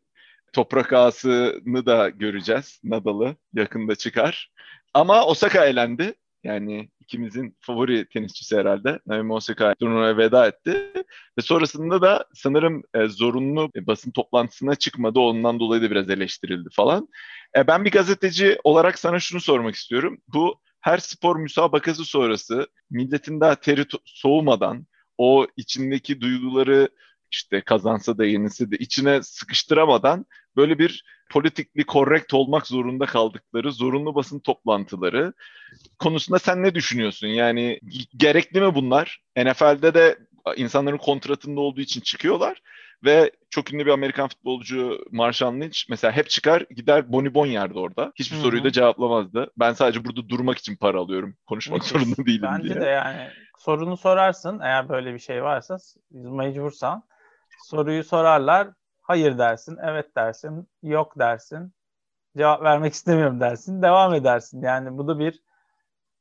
[0.53, 2.81] Toprak ağasını da göreceğiz.
[2.83, 4.51] Nadal'ı yakında çıkar.
[4.93, 6.13] Ama Osaka elendi.
[6.43, 8.99] Yani ikimizin favori tenisçisi herhalde.
[9.07, 10.91] Naomi Osaka turnuvaya veda etti.
[11.37, 15.19] Ve sonrasında da sanırım e, zorunlu e, basın toplantısına çıkmadı.
[15.19, 17.07] Ondan dolayı da biraz eleştirildi falan.
[17.57, 20.17] E, ben bir gazeteci olarak sana şunu sormak istiyorum.
[20.27, 24.87] Bu her spor müsabakası sonrası milletin daha teri soğumadan
[25.17, 26.89] o içindeki duyguları
[27.33, 30.25] işte kazansa da yenilse de içine sıkıştıramadan
[30.55, 35.33] böyle bir politikli korrekt olmak zorunda kaldıkları zorunlu basın toplantıları
[35.99, 37.27] konusunda sen ne düşünüyorsun?
[37.27, 37.79] Yani
[38.17, 39.21] gerekli mi bunlar?
[39.37, 40.17] NFL'de de
[40.57, 42.61] insanların kontratında olduğu için çıkıyorlar
[43.03, 48.11] ve çok ünlü bir Amerikan futbolcu Marshawn Lynch mesela hep çıkar gider bonibon yerdi orada.
[48.15, 48.43] Hiçbir Hı-hı.
[48.43, 49.51] soruyu da cevaplamazdı.
[49.57, 51.35] Ben sadece burada durmak için para alıyorum.
[51.45, 52.75] Konuşmak zorunda değilim Bence diye.
[52.75, 55.77] Bence de yani sorunu sorarsın eğer böyle bir şey varsa
[56.11, 57.03] mecbursan
[57.63, 58.69] soruyu sorarlar
[59.01, 61.73] hayır dersin, evet dersin, yok dersin,
[62.37, 64.61] cevap vermek istemiyorum dersin, devam edersin.
[64.61, 65.43] Yani bu da bir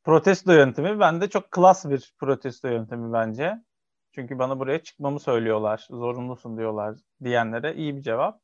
[0.05, 1.01] protesto yöntemi.
[1.01, 3.63] Ben de çok klas bir protesto yöntemi bence.
[4.15, 8.41] Çünkü bana buraya çıkmamı söylüyorlar, zorunlusun diyorlar diyenlere iyi bir cevap.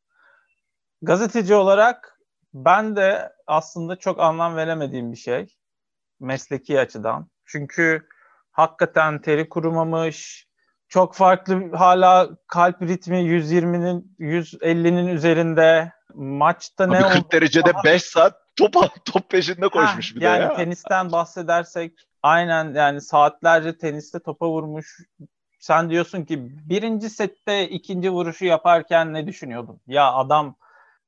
[1.03, 2.21] Gazeteci olarak
[2.55, 5.47] ben de aslında çok anlam veremediğim bir şey
[6.21, 7.29] mesleki açıdan.
[7.45, 8.09] Çünkü
[8.51, 10.48] hakikaten teri kurumamış,
[10.89, 17.27] çok farklı hala kalp ritmi 120'nin 150'nin üzerinde maçta Abi ne 40 oldu?
[17.33, 18.75] derecede 5 saat top
[19.05, 20.49] top peşinde koşmuş ha, bir yani de ya.
[20.49, 24.99] Yani tenisten bahsedersek aynen yani saatlerce teniste topa vurmuş.
[25.61, 29.81] Sen diyorsun ki birinci sette ikinci vuruşu yaparken ne düşünüyordun?
[29.87, 30.57] Ya adam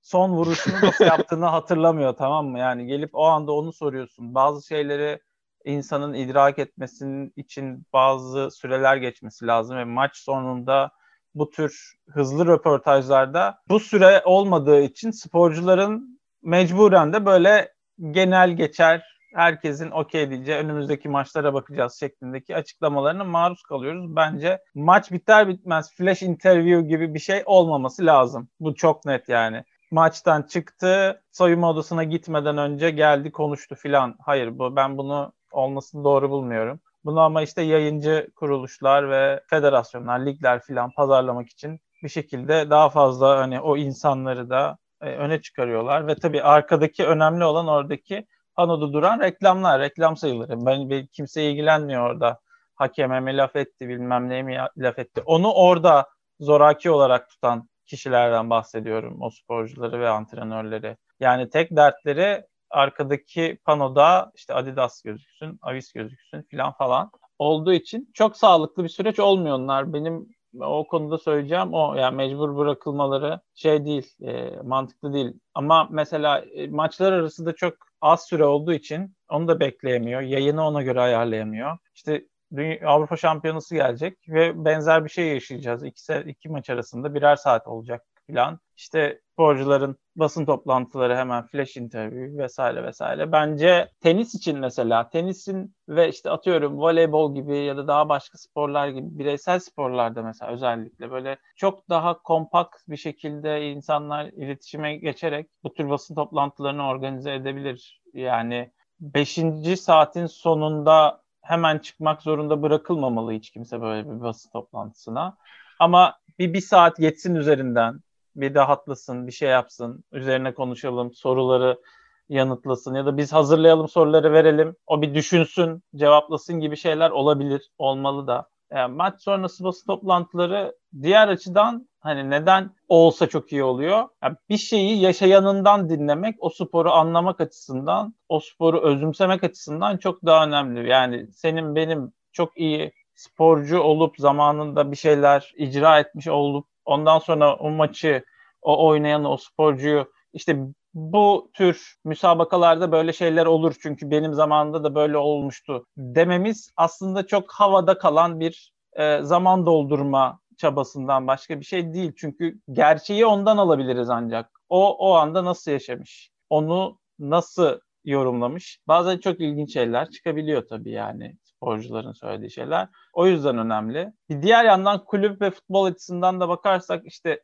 [0.02, 2.58] son vuruşunu nasıl yaptığını hatırlamıyor tamam mı?
[2.58, 4.34] Yani gelip o anda onu soruyorsun.
[4.34, 5.20] Bazı şeyleri
[5.64, 10.90] insanın idrak etmesinin için bazı süreler geçmesi lazım ve maç sonunda
[11.34, 17.72] bu tür hızlı röportajlarda bu süre olmadığı için sporcuların mecburen de böyle
[18.10, 24.16] genel geçer herkesin okey diyeceği önümüzdeki maçlara bakacağız şeklindeki açıklamalarına maruz kalıyoruz.
[24.16, 28.48] Bence maç biter bitmez flash interview gibi bir şey olmaması lazım.
[28.60, 34.16] Bu çok net yani maçtan çıktı, soyunma odasına gitmeden önce geldi konuştu filan.
[34.20, 36.80] Hayır bu ben bunu olmasını doğru bulmuyorum.
[37.04, 43.38] Bunu ama işte yayıncı kuruluşlar ve federasyonlar, ligler filan pazarlamak için bir şekilde daha fazla
[43.38, 49.20] hani o insanları da e, öne çıkarıyorlar ve tabii arkadaki önemli olan oradaki panoda duran
[49.20, 50.66] reklamlar, reklam sayıları.
[50.66, 52.40] Ben, ben kimse ilgilenmiyor orada.
[52.74, 55.22] Hakeme mi laf etti, bilmem ne mi laf etti.
[55.26, 56.06] Onu orada
[56.40, 59.22] zoraki olarak tutan kişilerden bahsediyorum.
[59.22, 60.96] O sporcuları ve antrenörleri.
[61.20, 68.36] Yani tek dertleri arkadaki panoda işte Adidas gözüksün, Avis gözüksün filan falan olduğu için çok
[68.36, 69.92] sağlıklı bir süreç olmuyor onlar.
[69.92, 70.28] Benim
[70.60, 75.32] o konuda söyleyeceğim o yani mecbur bırakılmaları şey değil, e, mantıklı değil.
[75.54, 80.20] Ama mesela e, maçlar arasında çok az süre olduğu için onu da bekleyemiyor.
[80.20, 81.78] Yayını ona göre ayarlayamıyor.
[81.94, 82.24] İşte
[82.56, 85.84] Dünya, Avrupa Şampiyonası gelecek ve benzer bir şey yaşayacağız.
[85.84, 88.04] İki, iki maç arasında birer saat olacak
[88.34, 88.58] falan.
[88.76, 93.32] İşte sporcuların basın toplantıları hemen flash interview vesaire vesaire.
[93.32, 98.88] Bence tenis için mesela tenisin ve işte atıyorum voleybol gibi ya da daha başka sporlar
[98.88, 105.74] gibi bireysel sporlarda mesela özellikle böyle çok daha kompakt bir şekilde insanlar iletişime geçerek bu
[105.74, 108.02] tür basın toplantılarını organize edebilir.
[108.14, 109.38] Yani 5.
[109.80, 115.36] saatin sonunda hemen çıkmak zorunda bırakılmamalı hiç kimse böyle bir basın toplantısına.
[115.78, 118.00] Ama bir, bir saat geçsin üzerinden
[118.36, 121.80] bir rahatlasın, bir şey yapsın, üzerine konuşalım, soruları
[122.28, 128.26] yanıtlasın ya da biz hazırlayalım soruları verelim, o bir düşünsün, cevaplasın gibi şeyler olabilir, olmalı
[128.26, 128.48] da.
[128.72, 134.08] Yani maç sonrası basın toplantıları diğer açıdan hani neden olsa çok iyi oluyor?
[134.22, 140.46] Yani bir şeyi yaşayanından dinlemek, o sporu anlamak açısından, o sporu özümsemek açısından çok daha
[140.46, 140.88] önemli.
[140.88, 147.56] Yani senin benim çok iyi sporcu olup zamanında bir şeyler icra etmiş olup ondan sonra
[147.56, 148.24] o maçı,
[148.62, 150.58] o oynayan o sporcuyu işte
[150.94, 157.52] bu tür müsabakalarda böyle şeyler olur çünkü benim zamanımda da böyle olmuştu dememiz aslında çok
[157.52, 162.12] havada kalan bir e, zaman doldurma çabasından başka bir şey değil.
[162.16, 164.50] Çünkü gerçeği ondan alabiliriz ancak.
[164.68, 166.30] O o anda nasıl yaşamış?
[166.50, 168.80] Onu nasıl yorumlamış?
[168.88, 172.88] Bazen çok ilginç şeyler çıkabiliyor tabii yani sporcuların söylediği şeyler.
[173.12, 174.12] O yüzden önemli.
[174.30, 177.42] Bir diğer yandan kulüp ve futbol açısından da bakarsak işte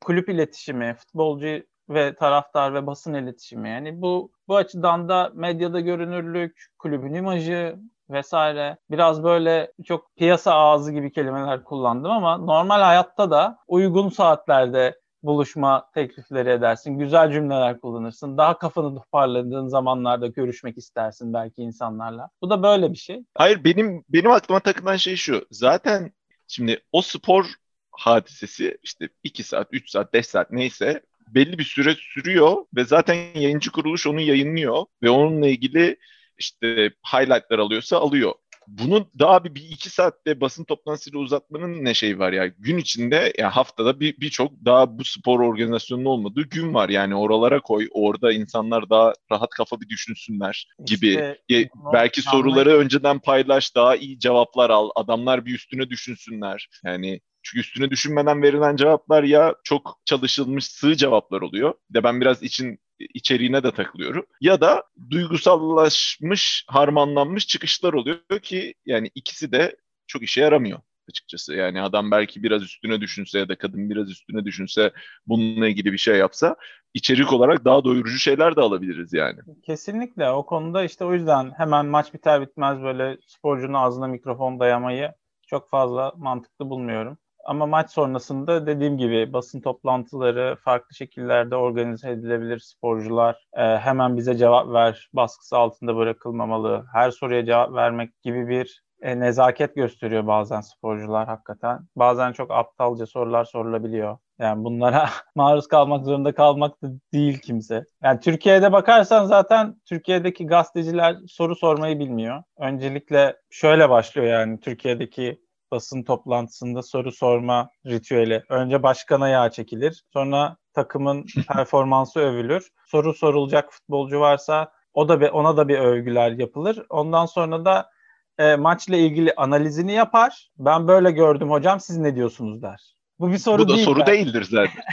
[0.00, 6.66] kulüp iletişimi, futbolcu ve taraftar ve basın iletişimi yani bu bu açıdan da medyada görünürlük,
[6.78, 7.76] kulübün imajı
[8.10, 15.00] vesaire biraz böyle çok piyasa ağzı gibi kelimeler kullandım ama normal hayatta da uygun saatlerde
[15.24, 16.98] buluşma teklifleri edersin.
[16.98, 18.38] Güzel cümleler kullanırsın.
[18.38, 22.30] Daha kafanı toparladığın zamanlarda görüşmek istersin belki insanlarla.
[22.42, 23.24] Bu da böyle bir şey.
[23.34, 25.46] Hayır benim benim aklıma takılan şey şu.
[25.50, 26.12] Zaten
[26.48, 27.46] şimdi o spor
[27.90, 33.14] hadisesi işte 2 saat, 3 saat, 5 saat neyse belli bir süre sürüyor ve zaten
[33.14, 35.96] yayıncı kuruluş onu yayınlıyor ve onunla ilgili
[36.38, 38.32] işte highlightlar alıyorsa alıyor
[38.68, 42.46] bunu daha bir, bir iki saatte basın toplantısıyla uzatmanın ne şey var ya?
[42.46, 46.88] Gün içinde ya haftada bir birçok daha bu spor organizasyonunun olmadığı gün var.
[46.88, 51.08] Yani oralara koy orada insanlar daha rahat kafa bir düşünsünler gibi.
[51.08, 54.90] İşte, ya, belki soruları önceden paylaş daha iyi cevaplar al.
[54.96, 56.68] Adamlar bir üstüne düşünsünler.
[56.84, 61.74] Yani çünkü üstüne düşünmeden verilen cevaplar ya çok çalışılmış sığ cevaplar oluyor.
[61.90, 64.26] Bir de ben biraz için içeriğine de takılıyorum.
[64.40, 69.76] Ya da duygusallaşmış, harmanlanmış çıkışlar oluyor ki yani ikisi de
[70.06, 71.54] çok işe yaramıyor açıkçası.
[71.54, 74.92] Yani adam belki biraz üstüne düşünse ya da kadın biraz üstüne düşünse
[75.26, 76.56] bununla ilgili bir şey yapsa
[76.94, 79.38] içerik olarak daha doyurucu şeyler de alabiliriz yani.
[79.62, 85.12] Kesinlikle o konuda işte o yüzden hemen maç biter bitmez böyle sporcunun ağzına mikrofon dayamayı
[85.46, 87.18] çok fazla mantıklı bulmuyorum.
[87.44, 92.58] Ama maç sonrasında dediğim gibi basın toplantıları farklı şekillerde organize edilebilir.
[92.58, 96.84] Sporcular e, hemen bize cevap ver baskısı altında bırakılmamalı.
[96.92, 101.88] Her soruya cevap vermek gibi bir e, nezaket gösteriyor bazen sporcular hakikaten.
[101.96, 104.18] Bazen çok aptalca sorular sorulabiliyor.
[104.38, 107.84] Yani bunlara maruz kalmak zorunda kalmak da değil kimse.
[108.02, 112.42] Yani Türkiye'de bakarsan zaten Türkiye'deki gazeteciler soru sormayı bilmiyor.
[112.58, 115.43] Öncelikle şöyle başlıyor yani Türkiye'deki
[115.74, 118.42] basın toplantısında soru sorma ritüeli.
[118.48, 120.04] Önce başkana yağ çekilir.
[120.12, 122.68] Sonra takımın performansı övülür.
[122.86, 126.86] Soru sorulacak futbolcu varsa o da bir, ona da bir övgüler yapılır.
[126.90, 127.90] Ondan sonra da
[128.38, 130.50] e, maçla ilgili analizini yapar.
[130.58, 132.94] Ben böyle gördüm hocam siz ne diyorsunuz der.
[133.18, 134.06] Bu bir soru bu da değil soru yani.
[134.06, 134.84] değildir zaten.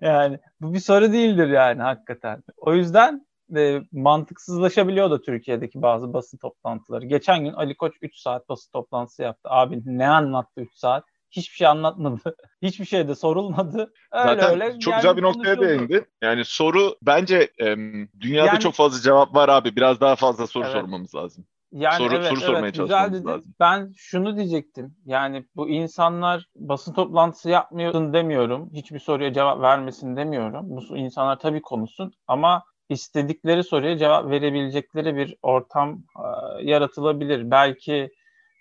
[0.00, 2.42] yani bu bir soru değildir yani hakikaten.
[2.56, 3.26] O yüzden
[3.56, 7.06] e, mantıksızlaşabiliyor da Türkiye'deki bazı basın toplantıları.
[7.06, 9.48] Geçen gün Ali Koç 3 saat basın toplantısı yaptı.
[9.50, 11.04] Abi ne anlattı 3 saat?
[11.30, 12.36] Hiçbir şey anlatmadı.
[12.62, 13.92] Hiçbir şey de sorulmadı.
[14.12, 16.04] Öyle Zaten öyle çok güzel bir noktaya değindi.
[16.22, 17.76] Yani soru bence e,
[18.20, 19.76] dünyada yani, çok fazla cevap var abi.
[19.76, 20.72] Biraz daha fazla soru evet.
[20.72, 21.44] sormamız lazım.
[21.72, 23.44] Yani soru, evet, soru evet, sormaya güzel lazım.
[23.60, 24.96] Ben şunu diyecektim.
[25.04, 28.70] Yani bu insanlar basın toplantısı yapmıyorsun demiyorum.
[28.72, 30.64] Hiçbir soruya cevap vermesin demiyorum.
[30.64, 36.26] Bu insanlar tabii konuşsun ama istedikleri soruya cevap verebilecekleri bir ortam e,
[36.64, 37.50] yaratılabilir.
[37.50, 38.10] Belki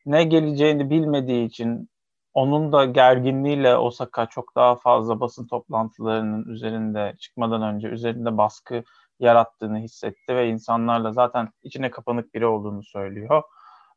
[0.06, 1.90] ne geleceğini bilmediği için
[2.34, 8.84] onun da gerginliğiyle Osaka çok daha fazla basın toplantılarının üzerinde çıkmadan önce üzerinde baskı
[9.20, 13.44] yarattığını hissetti ve insanlarla zaten içine kapanık biri olduğunu söylüyor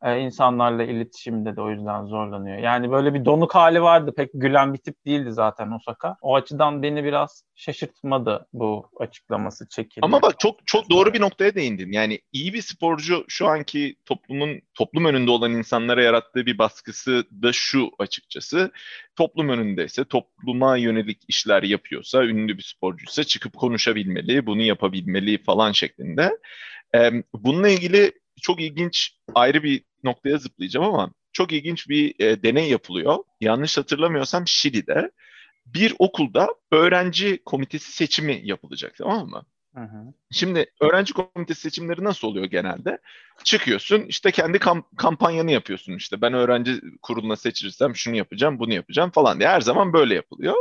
[0.05, 2.59] e, insanlarla iletişimde de o yüzden zorlanıyor.
[2.59, 4.15] Yani böyle bir donuk hali vardı.
[4.17, 6.17] Pek gülen bir tip değildi zaten Osaka.
[6.21, 10.05] O açıdan beni biraz şaşırtmadı bu açıklaması çekildi.
[10.05, 11.93] Ama bak çok çok doğru bir noktaya değindin.
[11.93, 17.53] Yani iyi bir sporcu şu anki toplumun toplum önünde olan insanlara yarattığı bir baskısı da
[17.53, 18.73] şu açıkçası.
[19.17, 26.39] Toplum önündeyse, topluma yönelik işler yapıyorsa, ünlü bir sporcuysa çıkıp konuşabilmeli, bunu yapabilmeli falan şeklinde.
[27.35, 28.13] Bununla ilgili
[28.43, 33.19] çok ilginç ayrı bir noktaya zıplayacağım ama çok ilginç bir e, deney yapılıyor.
[33.41, 35.11] Yanlış hatırlamıyorsam Şili'de
[35.67, 39.47] bir okulda öğrenci komitesi seçimi yapılacak tamam mı?
[39.75, 40.15] Hı hı.
[40.31, 42.99] Şimdi öğrenci komitesi seçimleri nasıl oluyor genelde?
[43.45, 49.11] Çıkıyorsun işte kendi kamp- kampanyanı yapıyorsun işte ben öğrenci kuruluna seçilirsem şunu yapacağım bunu yapacağım
[49.11, 50.55] falan diye her zaman böyle yapılıyor.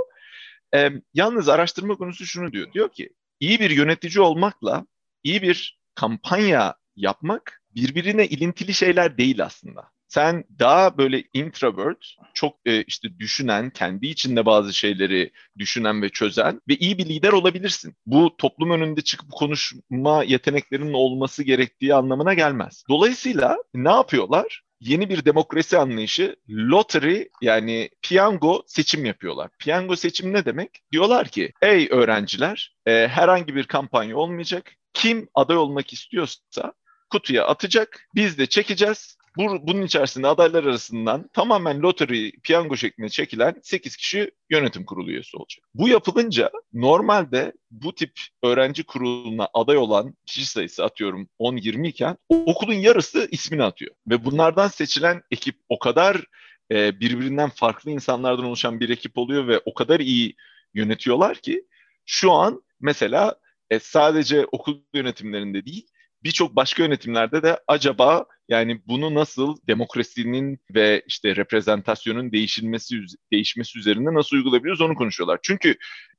[0.76, 3.10] Ee, yalnız araştırma konusu şunu diyor diyor ki
[3.40, 4.86] iyi bir yönetici olmakla
[5.24, 9.94] iyi bir kampanya yapmak birbirine ilintili şeyler değil aslında.
[10.08, 16.62] Sen daha böyle introvert, çok e, işte düşünen, kendi içinde bazı şeyleri düşünen ve çözen
[16.68, 17.96] ve iyi bir lider olabilirsin.
[18.06, 22.84] Bu toplum önünde çıkıp konuşma yeteneklerinin olması gerektiği anlamına gelmez.
[22.90, 24.64] Dolayısıyla ne yapıyorlar?
[24.84, 29.50] yeni bir demokrasi anlayışı lottery yani piyango seçim yapıyorlar.
[29.60, 30.70] Piyango seçim ne demek?
[30.92, 34.72] Diyorlar ki ey öğrenciler e, herhangi bir kampanya olmayacak.
[34.94, 36.74] Kim aday olmak istiyorsa
[37.14, 38.08] kutuya atacak.
[38.16, 39.18] Biz de çekeceğiz.
[39.38, 45.38] Bu, bunun içerisinde adaylar arasından tamamen lottery, piyango şeklinde çekilen 8 kişi yönetim kurulu üyesi
[45.38, 45.66] olacak.
[45.74, 48.12] Bu yapılınca normalde bu tip
[48.44, 53.96] öğrenci kuruluna aday olan kişi sayısı atıyorum 10-20 iken okulun yarısı ismini atıyor.
[54.08, 56.24] Ve bunlardan seçilen ekip o kadar
[56.72, 60.36] e, birbirinden farklı insanlardan oluşan bir ekip oluyor ve o kadar iyi
[60.74, 61.66] yönetiyorlar ki
[62.06, 63.36] şu an mesela
[63.70, 65.88] e, sadece okul yönetimlerinde değil
[66.24, 72.96] birçok başka yönetimlerde de acaba yani bunu nasıl demokrasinin ve işte reprezentasyonun değişilmesi
[73.32, 75.40] değişmesi üzerinde nasıl uygulayabiliriz onu konuşuyorlar.
[75.44, 75.76] Çünkü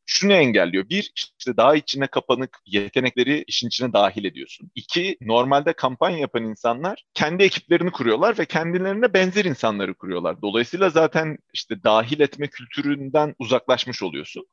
[0.07, 0.89] şunu engelliyor.
[0.89, 4.71] Bir, işte daha içine kapanık yetenekleri işin içine dahil ediyorsun.
[4.75, 10.43] İki, normalde kampanya yapan insanlar kendi ekiplerini kuruyorlar ve kendilerine benzer insanları kuruyorlar.
[10.43, 14.47] Dolayısıyla zaten işte dahil etme kültüründen uzaklaşmış oluyorsun.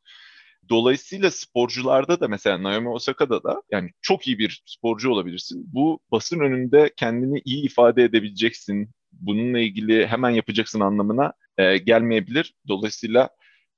[0.70, 5.66] Dolayısıyla sporcularda da mesela Naomi Osaka'da da yani çok iyi bir sporcu olabilirsin.
[5.74, 8.90] Bu basın önünde kendini iyi ifade edebileceksin.
[9.12, 12.54] Bununla ilgili hemen yapacaksın anlamına e, gelmeyebilir.
[12.68, 13.30] Dolayısıyla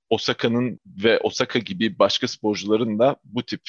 [0.10, 3.62] Osaka'nın ve Osaka gibi başka sporcuların da bu tip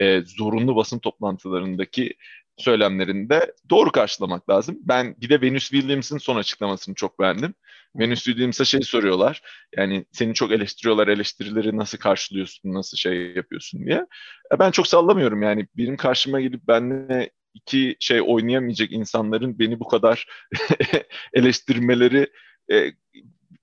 [0.00, 2.14] e, zorunlu basın toplantılarındaki
[2.56, 4.78] söylemlerinde doğru karşılamak lazım.
[4.80, 7.54] Ben bir de Venus Williams'ın son açıklamasını çok beğendim.
[7.94, 9.42] Venus Williams'a şey soruyorlar.
[9.76, 11.08] Yani seni çok eleştiriyorlar.
[11.08, 14.06] Eleştirileri nasıl karşılıyorsun, nasıl şey yapıyorsun diye.
[14.54, 15.66] E ben çok sallamıyorum yani.
[15.76, 20.26] Benim karşıma gelip benimle iki şey oynayamayacak insanların beni bu kadar
[21.34, 22.30] eleştirmeleri
[22.72, 22.92] e,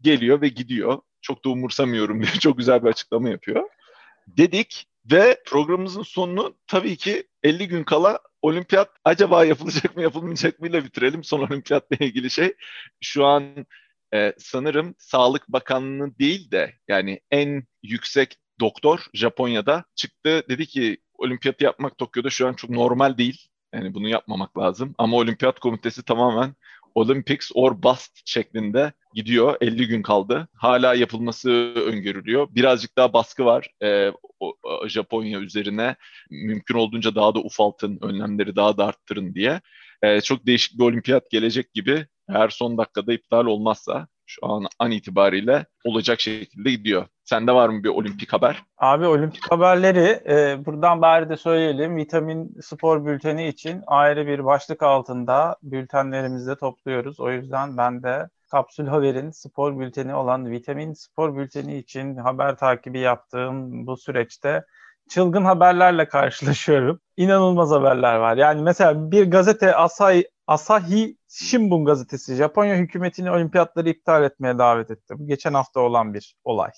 [0.02, 1.02] geliyor ve gidiyor.
[1.22, 3.70] Çok da umursamıyorum diye çok güzel bir açıklama yapıyor.
[4.28, 10.68] Dedik ve programımızın sonunu tabii ki 50 gün kala olimpiyat acaba yapılacak mı yapılmayacak mı
[10.68, 11.24] ile bitirelim.
[11.24, 12.54] Son olimpiyatla ilgili şey
[13.02, 13.66] şu an
[14.14, 20.44] e, sanırım Sağlık Bakanlığı değil de yani en yüksek doktor Japonya'da çıktı.
[20.50, 23.48] Dedi ki olimpiyatı yapmak Tokyo'da şu an çok normal değil.
[23.74, 24.96] Yani bunu yapmamak lazım.
[24.98, 26.56] Ama olimpiyat komitesi tamamen
[26.96, 29.58] Olympics or bust şeklinde gidiyor.
[29.62, 30.48] 50 gün kaldı.
[30.54, 32.48] Hala yapılması öngörülüyor.
[32.52, 34.12] Birazcık daha baskı var e,
[34.88, 35.96] Japonya üzerine.
[36.30, 39.62] Mümkün olduğunca daha da ufaltın, önlemleri daha da arttırın diye.
[40.02, 42.08] E, çok değişik bir olimpiyat gelecek gibi.
[42.30, 47.06] Eğer son dakikada iptal olmazsa şu an an itibariyle olacak şekilde gidiyor.
[47.24, 48.64] Sende var mı bir olimpik haber?
[48.78, 51.96] Abi olimpik haberleri e, buradan bari de söyleyelim.
[51.96, 57.20] Vitamin spor bülteni için ayrı bir başlık altında bültenlerimizde topluyoruz.
[57.20, 63.00] O yüzden ben de Kapsül Haber'in spor bülteni olan Vitamin Spor Bülteni için haber takibi
[63.00, 64.66] yaptığım bu süreçte
[65.10, 67.00] çılgın haberlerle karşılaşıyorum.
[67.18, 68.38] İnanılmaz haberler var.
[68.38, 75.14] Yani mesela bir gazete Asahi, Asahi Shimbun gazetesi Japonya hükümetini olimpiyatları iptal etmeye davet etti.
[75.18, 76.72] Bu geçen hafta olan bir olay.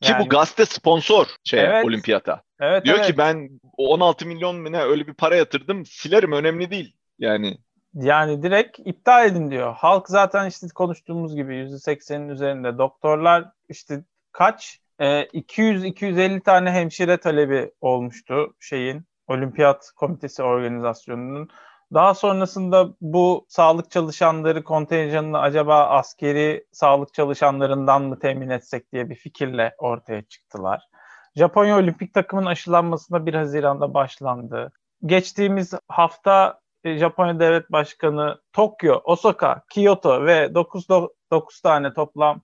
[0.00, 2.42] Ki yani, bu gazete sponsor şey evet, olimpiyata.
[2.60, 3.06] Evet, Diyor evet.
[3.06, 6.96] ki ben 16 milyon mu ne öyle bir para yatırdım silerim önemli değil.
[7.18, 7.58] Yani
[7.94, 9.74] yani direkt iptal edin diyor.
[9.74, 12.78] Halk zaten işte konuştuğumuz gibi %80'in üzerinde.
[12.78, 14.80] Doktorlar işte kaç?
[14.98, 21.48] Ee, 200-250 tane hemşire talebi olmuştu şeyin Olimpiyat Komitesi organizasyonunun.
[21.94, 29.14] Daha sonrasında bu sağlık çalışanları kontenjanını acaba askeri sağlık çalışanlarından mı temin etsek diye bir
[29.14, 30.88] fikirle ortaya çıktılar.
[31.36, 34.72] Japonya Olimpik takımın aşılanmasına 1 Haziran'da başlandı.
[35.06, 40.88] Geçtiğimiz hafta e, Japonya Devlet Başkanı Tokyo, Osaka, Kyoto ve 9,
[41.30, 42.40] 9 tane toplam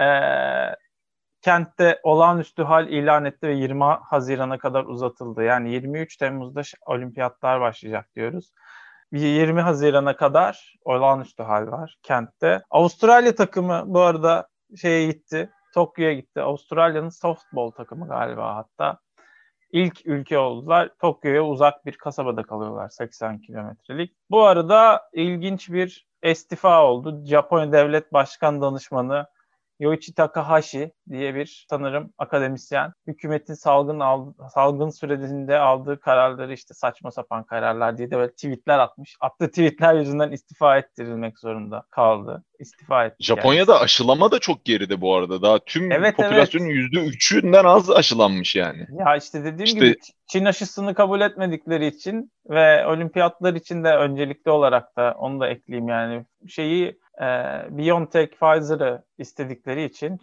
[0.00, 0.06] e,
[1.42, 5.42] kentte olağanüstü hal ilan etti ve 20 Haziran'a kadar uzatıldı.
[5.42, 8.52] Yani 23 Temmuz'da olimpiyatlar başlayacak diyoruz.
[9.24, 12.62] 20 Haziran'a kadar olağanüstü hal var kentte.
[12.70, 15.50] Avustralya takımı bu arada şeye gitti.
[15.74, 16.40] Tokyo'ya gitti.
[16.40, 18.98] Avustralya'nın softball takımı galiba hatta
[19.72, 20.90] ilk ülke oldular.
[20.98, 24.16] Tokyo'ya uzak bir kasabada kalıyorlar 80 kilometrelik.
[24.30, 27.24] Bu arada ilginç bir istifa oldu.
[27.24, 29.26] Japonya Devlet Başkan Danışmanı
[29.78, 37.10] Yoichi Takahashi diye bir sanırım akademisyen hükümetin salgın aldı, salgın sürecinde aldığı kararları işte saçma
[37.10, 39.16] sapan kararlar diye de böyle tweetler atmış.
[39.20, 42.44] Attığı tweetler yüzünden istifa ettirilmek zorunda kaldı.
[42.58, 43.24] İstifa etti.
[43.24, 43.82] Japonya'da yani.
[43.82, 45.42] aşılama da çok geride bu arada.
[45.42, 47.14] Daha tüm evet, popülasyonun yüzde evet.
[47.14, 48.86] üçünden az aşılanmış yani.
[48.98, 49.78] Ya işte dediğim işte...
[49.78, 49.94] gibi
[50.26, 55.88] Çin aşısını kabul etmedikleri için ve olimpiyatlar için de öncelikli olarak da onu da ekleyeyim
[55.88, 57.26] yani şeyi e,
[57.70, 60.18] BioNTech, Pfizer'ı istedikleri için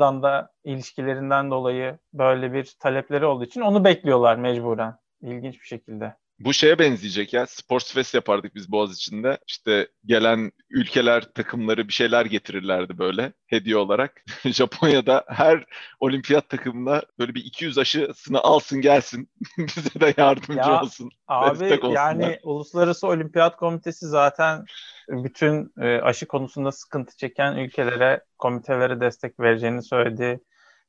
[0.00, 4.98] Almanya'dan da ilişkilerinden dolayı böyle bir talepleri olduğu için onu bekliyorlar mecburen.
[5.22, 6.16] İlginç bir şekilde.
[6.38, 7.46] Bu şeye benzeyecek ya.
[7.46, 9.38] Sports Fest yapardık biz Boğaz içinde.
[9.46, 14.24] İşte gelen ülkeler, takımları bir şeyler getirirlerdi böyle hediye olarak.
[14.44, 15.64] Japonya'da her
[16.00, 19.30] olimpiyat takımına böyle bir 200 aşısını alsın gelsin.
[19.58, 21.10] Bize de yardımcı ya, olsun.
[21.28, 24.64] Abi yani Uluslararası Olimpiyat Komitesi zaten
[25.08, 30.40] bütün e, aşı konusunda sıkıntı çeken ülkelere, komitelere destek vereceğini söyledi.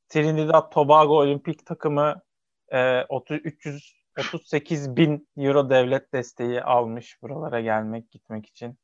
[0.10, 2.22] Trinidad Tobago olimpik takımı
[2.72, 8.80] e, 30, 338 bin euro devlet desteği almış buralara gelmek gitmek için.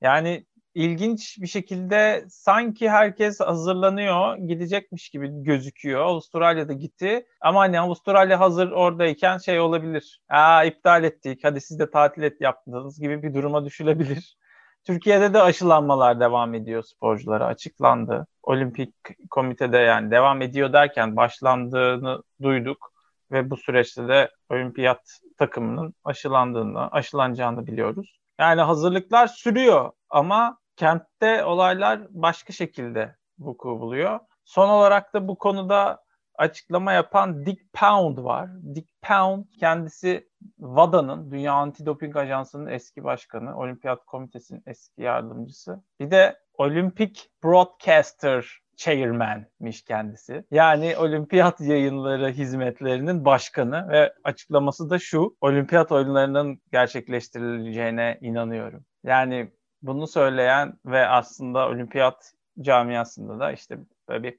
[0.00, 6.00] Yani ilginç bir şekilde sanki herkes hazırlanıyor, gidecekmiş gibi gözüküyor.
[6.00, 10.20] Avustralya'da gitti ama hani Avustralya hazır oradayken şey olabilir.
[10.28, 14.36] Aa iptal ettik, hadi siz de tatil et yaptınız gibi bir duruma düşülebilir.
[14.84, 18.26] Türkiye'de de aşılanmalar devam ediyor sporculara açıklandı.
[18.42, 18.94] Olimpik
[19.30, 22.90] komitede yani devam ediyor derken başlandığını duyduk
[23.32, 28.20] ve bu süreçte de olimpiyat takımının aşılandığını, aşılanacağını biliyoruz.
[28.40, 34.20] Yani hazırlıklar sürüyor ama kentte olaylar başka şekilde vuku buluyor.
[34.44, 36.04] Son olarak da bu konuda
[36.34, 38.50] açıklama yapan Dick Pound var.
[38.74, 45.82] Dick Pound kendisi WADA'nın, Dünya Antidoping Ajansı'nın eski başkanı, Olimpiyat Komitesi'nin eski yardımcısı.
[46.00, 50.44] Bir de Olimpik Broadcaster Chairman'miş kendisi.
[50.50, 55.36] Yani olimpiyat yayınları hizmetlerinin başkanı ve açıklaması da şu.
[55.40, 58.84] Olimpiyat oyunlarının gerçekleştirileceğine inanıyorum.
[59.04, 59.52] Yani
[59.82, 63.78] bunu söyleyen ve aslında olimpiyat camiasında da işte
[64.08, 64.38] böyle bir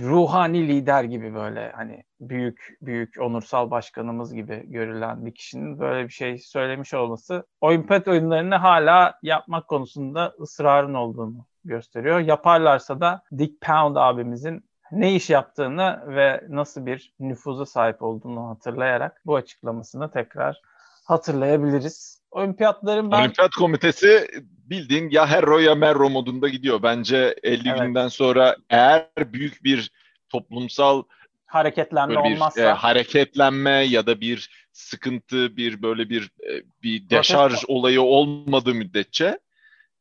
[0.00, 6.12] ruhani lider gibi böyle hani büyük büyük onursal başkanımız gibi görülen bir kişinin böyle bir
[6.12, 12.20] şey söylemiş olması olimpiyat oyunlarını hala yapmak konusunda ısrarın olduğunu gösteriyor.
[12.20, 19.20] Yaparlarsa da Dick Pound abimizin ne iş yaptığını ve nasıl bir nüfuza sahip olduğunu hatırlayarak
[19.26, 20.60] bu açıklamasını tekrar
[21.04, 22.22] hatırlayabiliriz.
[22.30, 23.20] Olimpiyatların ben...
[23.20, 26.82] Olimpiyat komitesi bildiğin ya Herro ya Merro modunda gidiyor.
[26.82, 27.80] Bence 50 evet.
[27.80, 29.90] günden sonra eğer büyük bir
[30.28, 31.02] toplumsal
[31.46, 37.64] hareketlenme bir, olmazsa e, hareketlenme ya da bir sıkıntı bir böyle bir e, bir deşarj
[37.68, 39.38] olayı olmadığı müddetçe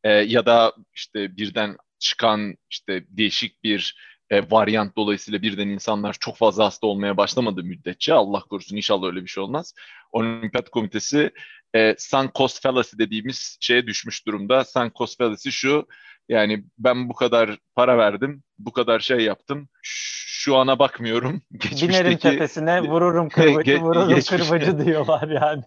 [0.07, 3.97] e, ya da işte birden çıkan işte değişik bir
[4.29, 9.21] e, varyant dolayısıyla birden insanlar çok fazla hasta olmaya başlamadığı müddetçe Allah korusun inşallah öyle
[9.21, 9.73] bir şey olmaz.
[10.11, 11.31] Olimpiyat Komitesi
[11.75, 14.65] e, sunk cost fallacy dediğimiz şeye düşmüş durumda.
[14.65, 15.87] Sunk cost fallacy şu
[16.29, 19.69] yani ben bu kadar para verdim, bu kadar şey yaptım.
[20.47, 21.41] Şu ana bakmıyorum.
[21.51, 21.89] Geçmişteki...
[21.89, 24.37] Binerim tepesine vururum kırbacı, ge- vururum geçmişte...
[24.37, 25.63] kırbacı diyorlar yani.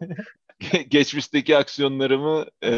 [0.89, 2.73] geçmişteki aksiyonlarımı e,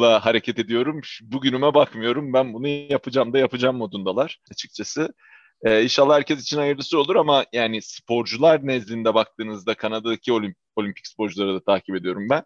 [0.00, 1.00] la hareket ediyorum.
[1.22, 2.32] Bugünüme bakmıyorum.
[2.32, 5.14] Ben bunu yapacağım da yapacağım modundalar açıkçası.
[5.62, 11.54] E, inşallah herkes için hayırlısı olur ama yani sporcular nezdinde baktığınızda Kanada'daki olimp olimpik sporcuları
[11.54, 12.42] da takip ediyorum ben.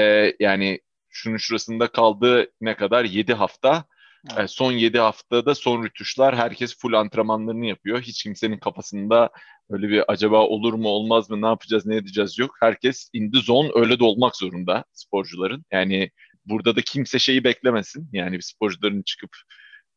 [0.00, 0.80] E, yani
[1.18, 3.04] şunun şurasında kaldı ne kadar?
[3.04, 3.84] 7 hafta.
[4.30, 4.44] Evet.
[4.44, 8.00] E, son 7 haftada son rütuşlar herkes full antrenmanlarını yapıyor.
[8.00, 9.30] Hiç kimsenin kafasında
[9.70, 12.56] öyle bir acaba olur mu olmaz mı ne yapacağız ne edeceğiz yok.
[12.60, 15.64] Herkes in the zone öyle de olmak zorunda sporcuların.
[15.72, 16.10] Yani
[16.44, 18.08] burada da kimse şeyi beklemesin.
[18.12, 19.30] Yani sporcuların çıkıp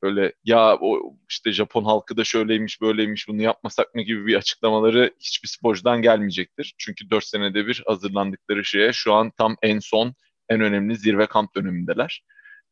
[0.04, 5.14] böyle ya o işte Japon halkı da şöyleymiş böyleymiş bunu yapmasak mı gibi bir açıklamaları
[5.20, 6.76] hiçbir sporcudan gelmeyecektir.
[6.78, 10.16] Çünkü 4 senede bir hazırlandıkları şeye şu an tam en son
[10.52, 12.24] en önemli zirve kamp dönemindeler.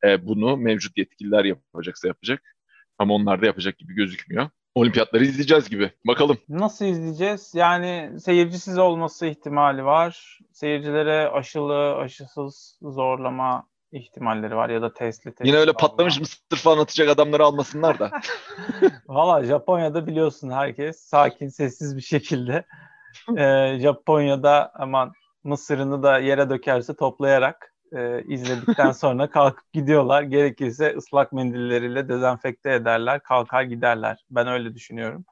[0.04, 2.56] E, bunu mevcut yetkililer yapacaksa yapacak
[2.98, 4.50] ama onlar da yapacak gibi gözükmüyor.
[4.76, 5.92] Olimpiyatları izleyeceğiz gibi.
[6.08, 6.38] Bakalım.
[6.50, 7.52] Nasıl izleyeceğiz?
[7.56, 10.40] Yani seyircisiz olması ihtimali var.
[10.52, 15.48] Seyircilere aşılı, aşısız zorlama ihtimalleri var ya da testli testli.
[15.48, 18.12] Yine öyle patlamış mısır falan atacak adamları almasınlar da.
[19.08, 22.66] Valla Japonya'da biliyorsun herkes sakin sessiz bir şekilde
[23.38, 25.14] ee, Japonya'da aman
[25.44, 30.22] mısırını da yere dökerse toplayarak e, izledikten sonra kalkıp gidiyorlar.
[30.22, 34.26] Gerekirse ıslak mendilleriyle dezenfekte ederler, kalkar giderler.
[34.32, 35.26] Ben öyle düşünüyorum.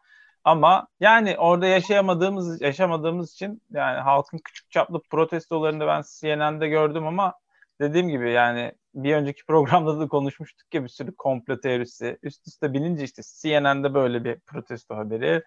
[0.43, 7.33] Ama yani orada yaşayamadığımız yaşamadığımız için yani halkın küçük çaplı protestolarını ben CNN'de gördüm ama
[7.81, 12.17] dediğim gibi yani bir önceki programda da konuşmuştuk ya bir sürü komplo teorisi.
[12.23, 15.43] Üst üste binince işte CNN'de böyle bir protesto haberi.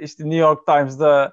[0.00, 1.32] İşte New York Times'da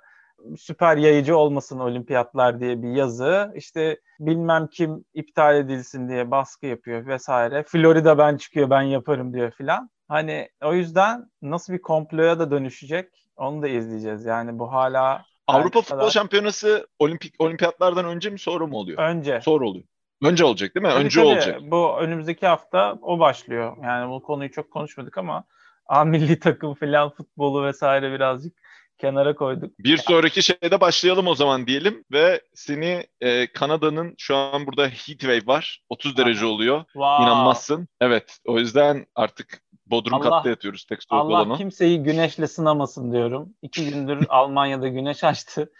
[0.57, 3.53] süper yayıcı olmasın olimpiyatlar diye bir yazı.
[3.55, 7.63] İşte bilmem kim iptal edilsin diye baskı yapıyor vesaire.
[7.67, 9.89] Florida ben çıkıyor ben yaparım diyor filan.
[10.07, 14.25] Hani o yüzden nasıl bir komploya da dönüşecek onu da izleyeceğiz.
[14.25, 16.09] Yani bu hala Avrupa Futbol kadar...
[16.09, 18.99] Şampiyonası olimpik olimpiyatlardan önce mi sonra mı oluyor?
[18.99, 19.41] Önce.
[19.41, 19.85] Sonra oluyor.
[20.23, 20.91] Önce olacak değil mi?
[20.91, 21.27] Tabii, Önce tabii.
[21.27, 21.59] olacak.
[21.63, 23.77] Bu önümüzdeki hafta o başlıyor.
[23.83, 25.43] Yani bu konuyu çok konuşmadık ama
[25.85, 28.60] A milli takım falan futbolu vesaire birazcık
[29.01, 29.79] kenara koyduk.
[29.79, 35.19] Bir sonraki şeyde başlayalım o zaman diyelim ve seni e, Kanada'nın şu an burada heat
[35.19, 35.83] wave var.
[35.89, 36.79] 30 derece oluyor.
[36.79, 37.23] Wow.
[37.23, 37.87] İnanmazsın.
[38.01, 38.37] Evet.
[38.47, 41.57] O yüzden artık Bodrum Allah, katta yatıyoruz tek soğuk Allah olanı.
[41.57, 43.49] kimseyi güneşle sınamasın diyorum.
[43.61, 45.71] İki gündür Almanya'da güneş açtı.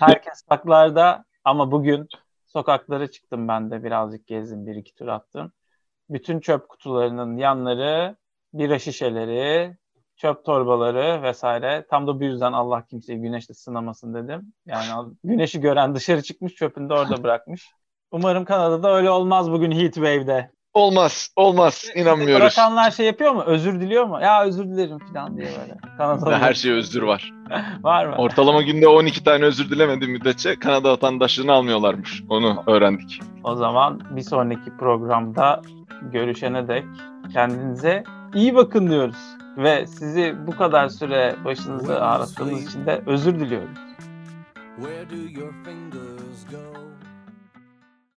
[0.00, 2.08] Herkes saklarda ama bugün
[2.54, 5.52] Sokaklara çıktım ben de birazcık gezdim, bir iki tur attım.
[6.10, 8.16] Bütün çöp kutularının yanları,
[8.52, 9.76] bira şişeleri,
[10.24, 11.86] çöp torbaları vesaire.
[11.90, 14.52] Tam da bu yüzden Allah kimseyi güneşte sınamasın dedim.
[14.66, 17.70] Yani güneşi gören dışarı çıkmış çöpünü de orada bırakmış.
[18.10, 20.50] Umarım Kanada'da öyle olmaz bugün Heat Wave'de.
[20.74, 21.86] Olmaz, olmaz.
[21.94, 22.40] İnanmıyoruz.
[22.40, 23.42] Bırakanlar şey yapıyor mu?
[23.46, 24.18] Özür diliyor mu?
[24.22, 25.76] Ya özür dilerim falan diye böyle.
[25.98, 27.32] Kanada'da her şey özür var.
[27.82, 28.14] var mı?
[28.16, 32.22] Ortalama günde 12 tane özür dilemediği müddetçe Kanada vatandaşlığını almıyorlarmış.
[32.28, 33.20] Onu öğrendik.
[33.44, 35.62] O zaman bir sonraki programda
[36.12, 36.84] görüşene dek
[37.32, 38.04] kendinize
[38.34, 39.43] iyi bakın diyoruz.
[39.56, 43.78] Ve sizi bu kadar süre başınızı ağrıttığımız için de özür diliyoruz.
[44.76, 46.93] Where do your fingers go?